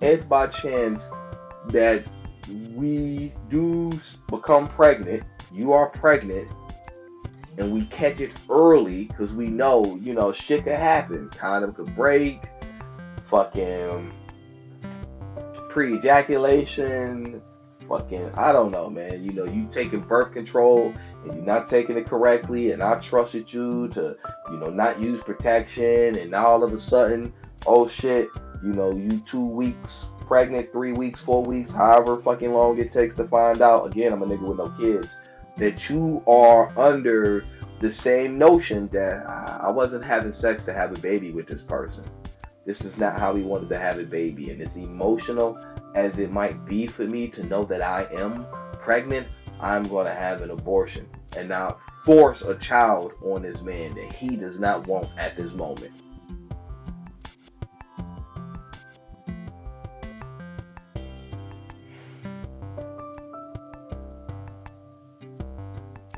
if 0.00 0.28
by 0.28 0.48
chance 0.48 1.08
that 1.68 2.04
we 2.74 3.32
do 3.48 3.92
become 4.26 4.66
pregnant, 4.66 5.22
you 5.52 5.72
are 5.72 5.88
pregnant, 5.88 6.48
and 7.60 7.72
we 7.72 7.84
catch 7.86 8.20
it 8.20 8.32
early 8.48 9.04
because 9.04 9.32
we 9.32 9.48
know, 9.48 9.98
you 10.02 10.14
know, 10.14 10.32
shit 10.32 10.64
could 10.64 10.72
happen. 10.72 11.28
Condom 11.28 11.74
could 11.74 11.94
break, 11.94 12.42
fucking 13.24 14.12
pre 15.68 15.94
ejaculation, 15.94 17.42
fucking, 17.86 18.30
I 18.34 18.52
don't 18.52 18.72
know, 18.72 18.88
man. 18.88 19.22
You 19.22 19.32
know, 19.32 19.44
you 19.44 19.68
taking 19.70 20.00
birth 20.00 20.32
control 20.32 20.94
and 21.24 21.34
you're 21.34 21.44
not 21.44 21.68
taking 21.68 21.98
it 21.98 22.06
correctly, 22.06 22.72
and 22.72 22.82
I 22.82 22.98
trusted 22.98 23.52
you 23.52 23.88
to, 23.88 24.16
you 24.50 24.56
know, 24.56 24.70
not 24.70 24.98
use 24.98 25.20
protection, 25.20 26.16
and 26.18 26.34
all 26.34 26.64
of 26.64 26.72
a 26.72 26.80
sudden, 26.80 27.32
oh 27.66 27.86
shit, 27.86 28.28
you 28.64 28.72
know, 28.72 28.90
you 28.92 29.22
two 29.28 29.44
weeks 29.44 30.04
pregnant, 30.26 30.70
three 30.72 30.92
weeks, 30.92 31.20
four 31.20 31.42
weeks, 31.42 31.72
however 31.72 32.22
fucking 32.22 32.52
long 32.52 32.78
it 32.78 32.90
takes 32.90 33.16
to 33.16 33.24
find 33.24 33.60
out. 33.60 33.86
Again, 33.86 34.12
I'm 34.12 34.22
a 34.22 34.26
nigga 34.26 34.42
with 34.42 34.58
no 34.58 34.70
kids 34.78 35.08
that 35.60 35.88
you 35.88 36.22
are 36.26 36.76
under 36.78 37.44
the 37.78 37.90
same 37.90 38.38
notion 38.38 38.88
that 38.92 39.28
I 39.28 39.70
wasn't 39.70 40.04
having 40.04 40.32
sex 40.32 40.64
to 40.64 40.72
have 40.72 40.96
a 40.96 41.00
baby 41.00 41.30
with 41.30 41.46
this 41.46 41.62
person. 41.62 42.04
This 42.66 42.82
is 42.82 42.96
not 42.98 43.18
how 43.18 43.32
we 43.32 43.42
wanted 43.42 43.68
to 43.70 43.78
have 43.78 43.98
a 43.98 44.04
baby. 44.04 44.50
And 44.50 44.60
as 44.60 44.76
emotional 44.76 45.58
as 45.94 46.18
it 46.18 46.30
might 46.30 46.64
be 46.66 46.86
for 46.86 47.04
me 47.04 47.28
to 47.28 47.42
know 47.44 47.64
that 47.64 47.82
I 47.82 48.06
am 48.12 48.46
pregnant, 48.72 49.28
I'm 49.60 49.82
going 49.84 50.06
to 50.06 50.14
have 50.14 50.42
an 50.42 50.50
abortion 50.50 51.06
and 51.36 51.48
not 51.48 51.78
force 52.04 52.42
a 52.42 52.54
child 52.56 53.12
on 53.22 53.42
this 53.42 53.62
man 53.62 53.94
that 53.94 54.12
he 54.12 54.36
does 54.36 54.58
not 54.58 54.86
want 54.86 55.08
at 55.18 55.36
this 55.36 55.52
moment. 55.52 55.92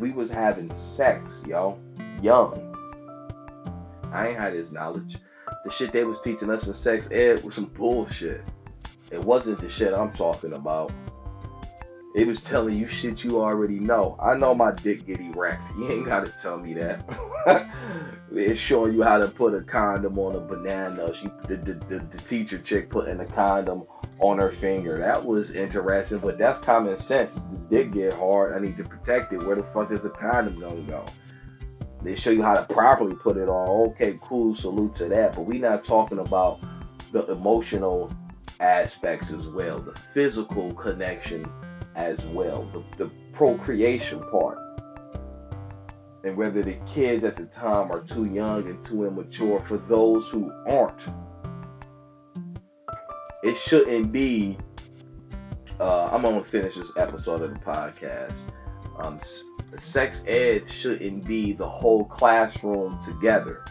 We 0.03 0.11
was 0.11 0.29
having 0.29 0.69
sex, 0.75 1.45
yo, 1.47 1.79
young. 2.21 2.77
I 4.13 4.29
ain't 4.29 4.39
had 4.39 4.53
this 4.53 4.73
knowledge. 4.73 5.19
the 5.65 5.71
shit 5.71 5.93
they 5.93 6.03
was 6.03 6.21
teaching 6.21 6.51
us 6.51 6.67
in 6.67 6.75
sex 6.75 7.09
ed 7.13 7.45
was 7.45 7.55
some 7.55 7.67
bullshit. 7.67 8.43
It 9.13 9.21
wasn't 9.21 9.61
the 9.61 9.69
shit 9.69 9.95
I'm 9.95 10.11
talking 10.11 10.55
about. 10.55 10.91
It 12.17 12.27
was 12.27 12.43
telling 12.43 12.77
you 12.77 12.89
shit 12.89 13.23
you 13.23 13.41
already 13.41 13.79
know. 13.79 14.19
I 14.21 14.37
know 14.37 14.57
my 14.57 14.73
dick 14.73 15.07
get 15.07 15.21
erect. 15.21 15.63
You 15.79 15.89
ain't 15.93 16.07
gotta 16.07 16.33
tell 16.33 16.59
me 16.59 16.75
that. 16.75 17.09
it's 18.33 18.59
showing 18.59 18.95
you 18.95 19.03
how 19.03 19.19
to 19.19 19.29
put 19.29 19.55
a 19.55 19.63
condom 19.63 20.19
on 20.19 20.35
a 20.35 20.41
banana. 20.41 21.15
She, 21.15 21.29
the, 21.47 21.57
the, 21.57 21.75
the, 21.75 21.99
the 22.01 22.19
teacher 22.19 22.59
chick 22.59 22.91
putting 22.91 23.21
a 23.21 23.27
condom 23.27 23.85
on 24.21 24.39
her 24.39 24.51
finger. 24.51 24.99
That 24.99 25.25
was 25.25 25.51
interesting, 25.51 26.19
but 26.19 26.39
that's 26.39 26.61
common 26.61 26.97
sense. 26.97 27.35
The 27.35 27.59
dick 27.71 27.93
get 27.93 28.13
hard. 28.13 28.55
I 28.55 28.61
need 28.61 28.77
to 28.77 28.85
protect 28.85 29.33
it. 29.33 29.43
Where 29.43 29.57
the 29.57 29.65
fuck 29.65 29.91
is 29.91 30.01
the 30.01 30.11
condom 30.11 30.61
gonna 30.61 30.83
go? 30.83 31.05
They 32.03 32.15
show 32.15 32.31
you 32.31 32.43
how 32.43 32.55
to 32.55 32.65
properly 32.73 33.15
put 33.17 33.37
it 33.37 33.49
on. 33.49 33.91
Okay, 33.91 34.19
cool. 34.23 34.55
Salute 34.55 34.95
to 34.97 35.09
that. 35.09 35.35
But 35.35 35.43
we're 35.43 35.61
not 35.61 35.85
talking 35.85 36.19
about 36.19 36.61
the 37.13 37.25
emotional 37.27 38.13
aspects 38.61 39.33
as 39.33 39.47
well, 39.49 39.79
the 39.79 39.93
physical 39.93 40.73
connection 40.75 41.45
as 41.95 42.25
well, 42.27 42.69
the, 42.73 43.05
the 43.05 43.11
procreation 43.33 44.21
part. 44.21 44.59
And 46.25 46.37
whether 46.37 46.63
the 46.63 46.77
kids 46.87 47.25
at 47.25 47.37
the 47.37 47.47
time 47.47 47.91
are 47.91 48.03
too 48.03 48.27
young 48.27 48.69
and 48.69 48.85
too 48.85 49.07
immature, 49.07 49.61
for 49.61 49.77
those 49.77 50.29
who 50.29 50.53
aren't, 50.67 51.01
it 53.43 53.57
shouldn't 53.57 54.13
be. 54.13 54.57
Uh, 55.81 56.07
I'm 56.07 56.23
gonna 56.23 56.45
finish 56.45 56.77
this 56.77 56.93
episode 56.97 57.43
of 57.43 57.55
the 57.55 57.61
podcast. 57.61 58.37
Um, 58.99 59.19
sex 59.79 60.23
ed 60.27 60.71
shouldn't 60.71 61.27
be 61.27 61.53
the 61.53 61.69
whole 61.69 62.05
classroom 62.05 63.03
together 63.03 63.65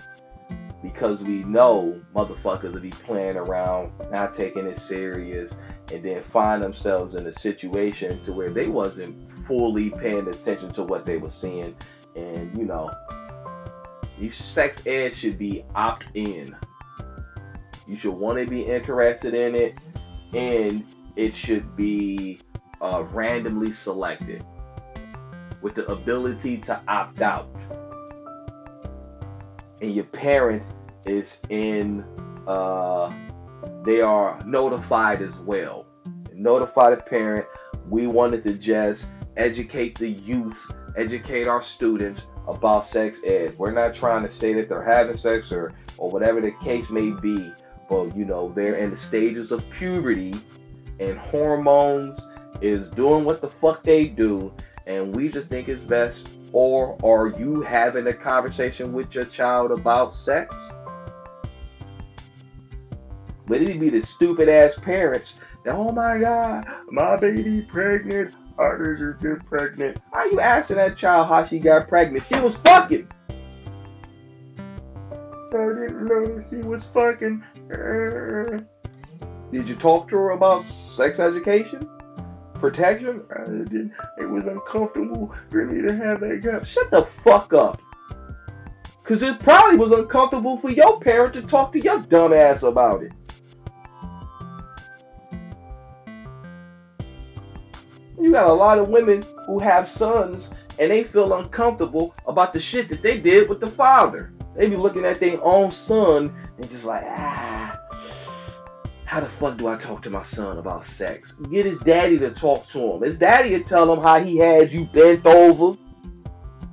because 0.81 1.23
we 1.23 1.43
know 1.43 2.01
motherfuckers 2.15 2.73
will 2.73 2.81
be 2.81 2.89
playing 2.89 3.37
around, 3.37 3.91
not 4.09 4.33
taking 4.33 4.65
it 4.65 4.77
serious, 4.77 5.53
and 5.93 6.03
then 6.03 6.21
find 6.23 6.63
themselves 6.63 7.15
in 7.15 7.27
a 7.27 7.31
situation 7.31 8.23
to 8.23 8.33
where 8.33 8.49
they 8.49 8.67
wasn't 8.67 9.31
fully 9.31 9.91
paying 9.91 10.27
attention 10.27 10.71
to 10.73 10.83
what 10.83 11.05
they 11.05 11.17
were 11.17 11.29
seeing, 11.29 11.75
and 12.15 12.57
you 12.57 12.65
know, 12.65 12.91
you 14.19 14.31
sex 14.31 14.81
ed 14.85 15.15
should 15.15 15.37
be 15.37 15.63
opt 15.75 16.05
in. 16.13 16.55
You 17.87 17.95
should 17.95 18.13
want 18.13 18.39
to 18.39 18.45
be 18.45 18.61
interested 18.63 19.33
in 19.33 19.55
it, 19.55 19.79
and 20.33 20.85
it 21.15 21.33
should 21.33 21.75
be 21.75 22.39
uh, 22.81 23.03
randomly 23.11 23.73
selected 23.73 24.45
with 25.61 25.75
the 25.75 25.85
ability 25.91 26.57
to 26.57 26.81
opt 26.87 27.21
out. 27.21 27.49
And 29.81 29.93
your 29.93 30.05
parent 30.05 30.63
is 31.05 31.39
in, 31.49 32.03
uh, 32.47 33.11
they 33.83 34.01
are 34.01 34.39
notified 34.45 35.21
as 35.21 35.37
well. 35.39 35.85
Notify 36.33 36.95
the 36.95 37.01
parent. 37.01 37.45
We 37.89 38.07
wanted 38.07 38.43
to 38.43 38.53
just 38.53 39.07
educate 39.37 39.97
the 39.97 40.09
youth, 40.09 40.59
educate 40.97 41.47
our 41.47 41.61
students 41.61 42.23
about 42.47 42.85
sex 42.87 43.19
ed. 43.25 43.55
We're 43.57 43.71
not 43.71 43.93
trying 43.93 44.23
to 44.23 44.31
say 44.31 44.53
that 44.53 44.69
they're 44.69 44.83
having 44.83 45.17
sex 45.17 45.51
or, 45.51 45.71
or 45.97 46.09
whatever 46.09 46.41
the 46.41 46.51
case 46.63 46.89
may 46.89 47.11
be, 47.11 47.51
but 47.91 48.15
you 48.15 48.23
know, 48.23 48.53
they're 48.55 48.75
in 48.75 48.89
the 48.89 48.95
stages 48.95 49.51
of 49.51 49.69
puberty 49.69 50.33
and 51.01 51.17
hormones 51.17 52.25
is 52.61 52.89
doing 52.89 53.25
what 53.25 53.41
the 53.41 53.49
fuck 53.49 53.83
they 53.83 54.07
do 54.07 54.53
and 54.87 55.13
we 55.13 55.27
just 55.27 55.49
think 55.49 55.67
it's 55.67 55.83
best 55.83 56.31
or 56.53 56.97
are 57.03 57.37
you 57.37 57.61
having 57.61 58.07
a 58.07 58.13
conversation 58.13 58.93
with 58.93 59.13
your 59.13 59.25
child 59.25 59.71
about 59.71 60.15
sex? 60.15 60.55
But 63.45 63.61
it'd 63.61 63.81
be 63.81 63.89
the 63.89 64.01
stupid 64.01 64.47
ass 64.47 64.79
parents 64.79 65.35
that 65.65 65.75
oh 65.75 65.91
my 65.91 66.17
god 66.17 66.65
my 66.89 67.17
baby 67.17 67.61
pregnant 67.61 68.33
I 68.57 68.77
just 68.95 69.19
get 69.19 69.45
pregnant. 69.47 69.97
How 70.13 70.25
you 70.25 70.39
asking 70.39 70.77
that 70.77 70.95
child 70.95 71.27
how 71.27 71.43
she 71.45 71.57
got 71.59 71.87
pregnant? 71.87 72.23
She 72.31 72.39
was 72.39 72.55
fucking. 72.57 73.07
I 75.53 75.67
didn't 75.73 76.05
know 76.05 76.45
she 76.49 76.57
was 76.57 76.85
fucking 76.85 77.43
did 79.51 79.67
you 79.67 79.75
talk 79.75 80.07
to 80.09 80.15
her 80.15 80.31
about 80.31 80.63
sex 80.63 81.19
education 81.19 81.87
protection. 82.61 83.23
it 84.19 84.29
was 84.29 84.45
uncomfortable 84.45 85.35
for 85.49 85.65
me 85.65 85.81
to 85.81 85.93
have 85.93 86.21
that 86.21 86.41
gun. 86.41 86.63
Shut 86.63 86.91
the 86.91 87.03
fuck 87.03 87.53
up. 87.53 87.81
Cause 89.03 89.23
it 89.23 89.39
probably 89.39 89.77
was 89.77 89.91
uncomfortable 89.91 90.57
for 90.57 90.69
your 90.69 91.01
parent 91.01 91.33
to 91.33 91.41
talk 91.41 91.73
to 91.73 91.79
your 91.79 91.99
dumb 91.99 92.31
ass 92.31 92.63
about 92.63 93.03
it. 93.03 93.11
You 98.17 98.31
got 98.31 98.47
a 98.47 98.53
lot 98.53 98.77
of 98.77 98.87
women 98.87 99.25
who 99.47 99.57
have 99.57 99.89
sons 99.89 100.51
and 100.77 100.91
they 100.91 101.03
feel 101.03 101.33
uncomfortable 101.33 102.13
about 102.27 102.53
the 102.53 102.59
shit 102.59 102.87
that 102.89 103.01
they 103.01 103.17
did 103.17 103.49
with 103.49 103.59
the 103.59 103.67
father. 103.67 104.31
They 104.55 104.67
be 104.67 104.75
looking 104.75 105.05
at 105.05 105.19
their 105.19 105.41
own 105.43 105.71
son 105.71 106.35
and 106.57 106.69
just 106.69 106.83
like, 106.83 107.03
ah, 107.05 107.79
how 109.05 109.19
the 109.19 109.25
fuck 109.25 109.57
do 109.57 109.67
I 109.67 109.77
talk 109.77 110.01
to 110.03 110.09
my 110.09 110.23
son 110.23 110.57
about 110.57 110.85
sex? 110.85 111.33
Get 111.51 111.65
his 111.65 111.79
daddy 111.79 112.17
to 112.19 112.31
talk 112.31 112.67
to 112.67 112.93
him. 112.93 113.01
His 113.01 113.17
daddy 113.17 113.49
to 113.51 113.63
tell 113.63 113.91
him 113.91 114.01
how 114.01 114.19
he 114.19 114.37
had 114.37 114.71
you 114.71 114.85
bent 114.85 115.25
over, 115.25 115.77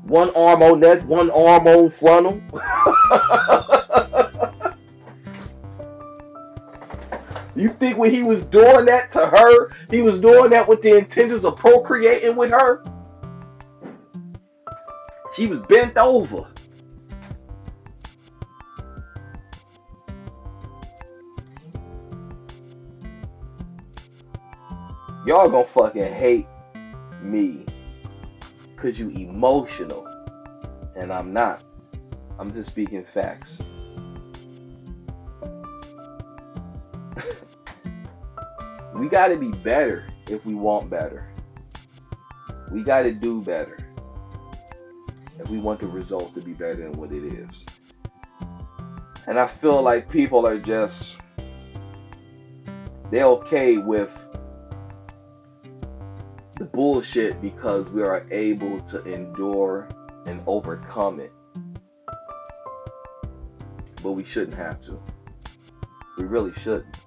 one 0.04 0.30
arm 0.36 0.62
on 0.62 0.80
neck, 0.80 1.02
one 1.02 1.30
arm 1.30 1.66
on 1.66 1.90
frontal. 1.90 2.40
you 7.56 7.70
think 7.70 7.98
when 7.98 8.12
he 8.12 8.22
was 8.22 8.44
doing 8.44 8.84
that 8.86 9.10
to 9.12 9.26
her, 9.26 9.70
he 9.90 10.02
was 10.02 10.20
doing 10.20 10.50
that 10.50 10.68
with 10.68 10.82
the 10.82 10.96
intentions 10.96 11.44
of 11.44 11.56
procreating 11.56 12.36
with 12.36 12.50
her? 12.50 12.84
She 15.34 15.46
was 15.46 15.60
bent 15.62 15.96
over. 15.96 16.48
Y'all 25.28 25.50
gonna 25.50 25.62
fucking 25.62 26.10
hate 26.10 26.46
me. 27.20 27.66
Because 28.74 28.98
you 28.98 29.10
emotional. 29.10 30.06
And 30.96 31.12
i'm 31.12 31.34
not. 31.34 31.62
I'm 32.38 32.50
just 32.50 32.70
speaking 32.70 33.04
facts. 33.04 33.60
We 38.94 39.08
got 39.08 39.28
to 39.28 39.36
be 39.36 39.52
better 39.52 40.06
if 40.28 40.44
we 40.44 40.54
want 40.54 40.90
better. 40.90 41.32
We 42.72 42.82
got 42.82 43.02
to 43.02 43.12
do 43.12 43.42
better. 43.42 43.78
If 45.38 45.48
we 45.48 45.58
want 45.58 45.78
the 45.78 45.86
results 45.86 46.32
to 46.32 46.40
be 46.40 46.52
better 46.52 46.74
than 46.74 46.92
what 46.92 47.12
it 47.12 47.22
is. 47.22 47.64
And 49.26 49.38
i 49.38 49.46
feel 49.46 49.82
like 49.82 50.10
people 50.10 50.48
are 50.48 50.58
just 50.58 51.18
they're 53.10 53.26
okay 53.26 53.76
with 53.78 54.10
bullshit 56.64 57.40
because 57.40 57.88
we 57.90 58.02
are 58.02 58.26
able 58.30 58.80
to 58.80 59.02
endure 59.04 59.88
and 60.26 60.40
overcome 60.46 61.20
it. 61.20 61.32
But 64.02 64.12
we 64.12 64.24
shouldn't 64.24 64.56
have 64.56 64.80
to. 64.82 65.00
We 66.16 66.24
really 66.24 66.52
shouldn't. 66.54 67.00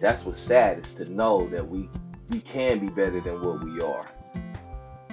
That's 0.00 0.24
what's 0.24 0.40
sad 0.40 0.84
is 0.84 0.92
to 0.94 1.04
know 1.04 1.48
that 1.48 1.66
we 1.66 1.88
we 2.30 2.40
can 2.40 2.78
be 2.78 2.88
better 2.88 3.20
than 3.20 3.42
what 3.42 3.62
we 3.62 3.80
are. 3.82 4.08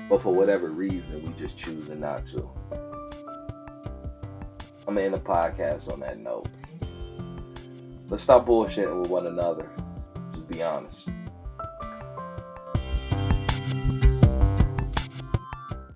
But 0.09 0.21
for 0.21 0.33
whatever 0.33 0.69
reason, 0.69 1.23
we 1.23 1.39
just 1.39 1.57
choosing 1.57 1.99
not 1.99 2.25
to. 2.27 2.49
I'm 4.87 4.97
end 4.97 5.13
the 5.13 5.19
podcast 5.19 5.91
on 5.91 5.99
that 5.99 6.17
note. 6.17 6.47
Let's 8.09 8.23
stop 8.23 8.47
bullshitting 8.47 8.99
with 8.99 9.09
one 9.09 9.27
another. 9.27 9.69
Just 10.33 10.47
be 10.47 10.63
honest. 10.63 11.07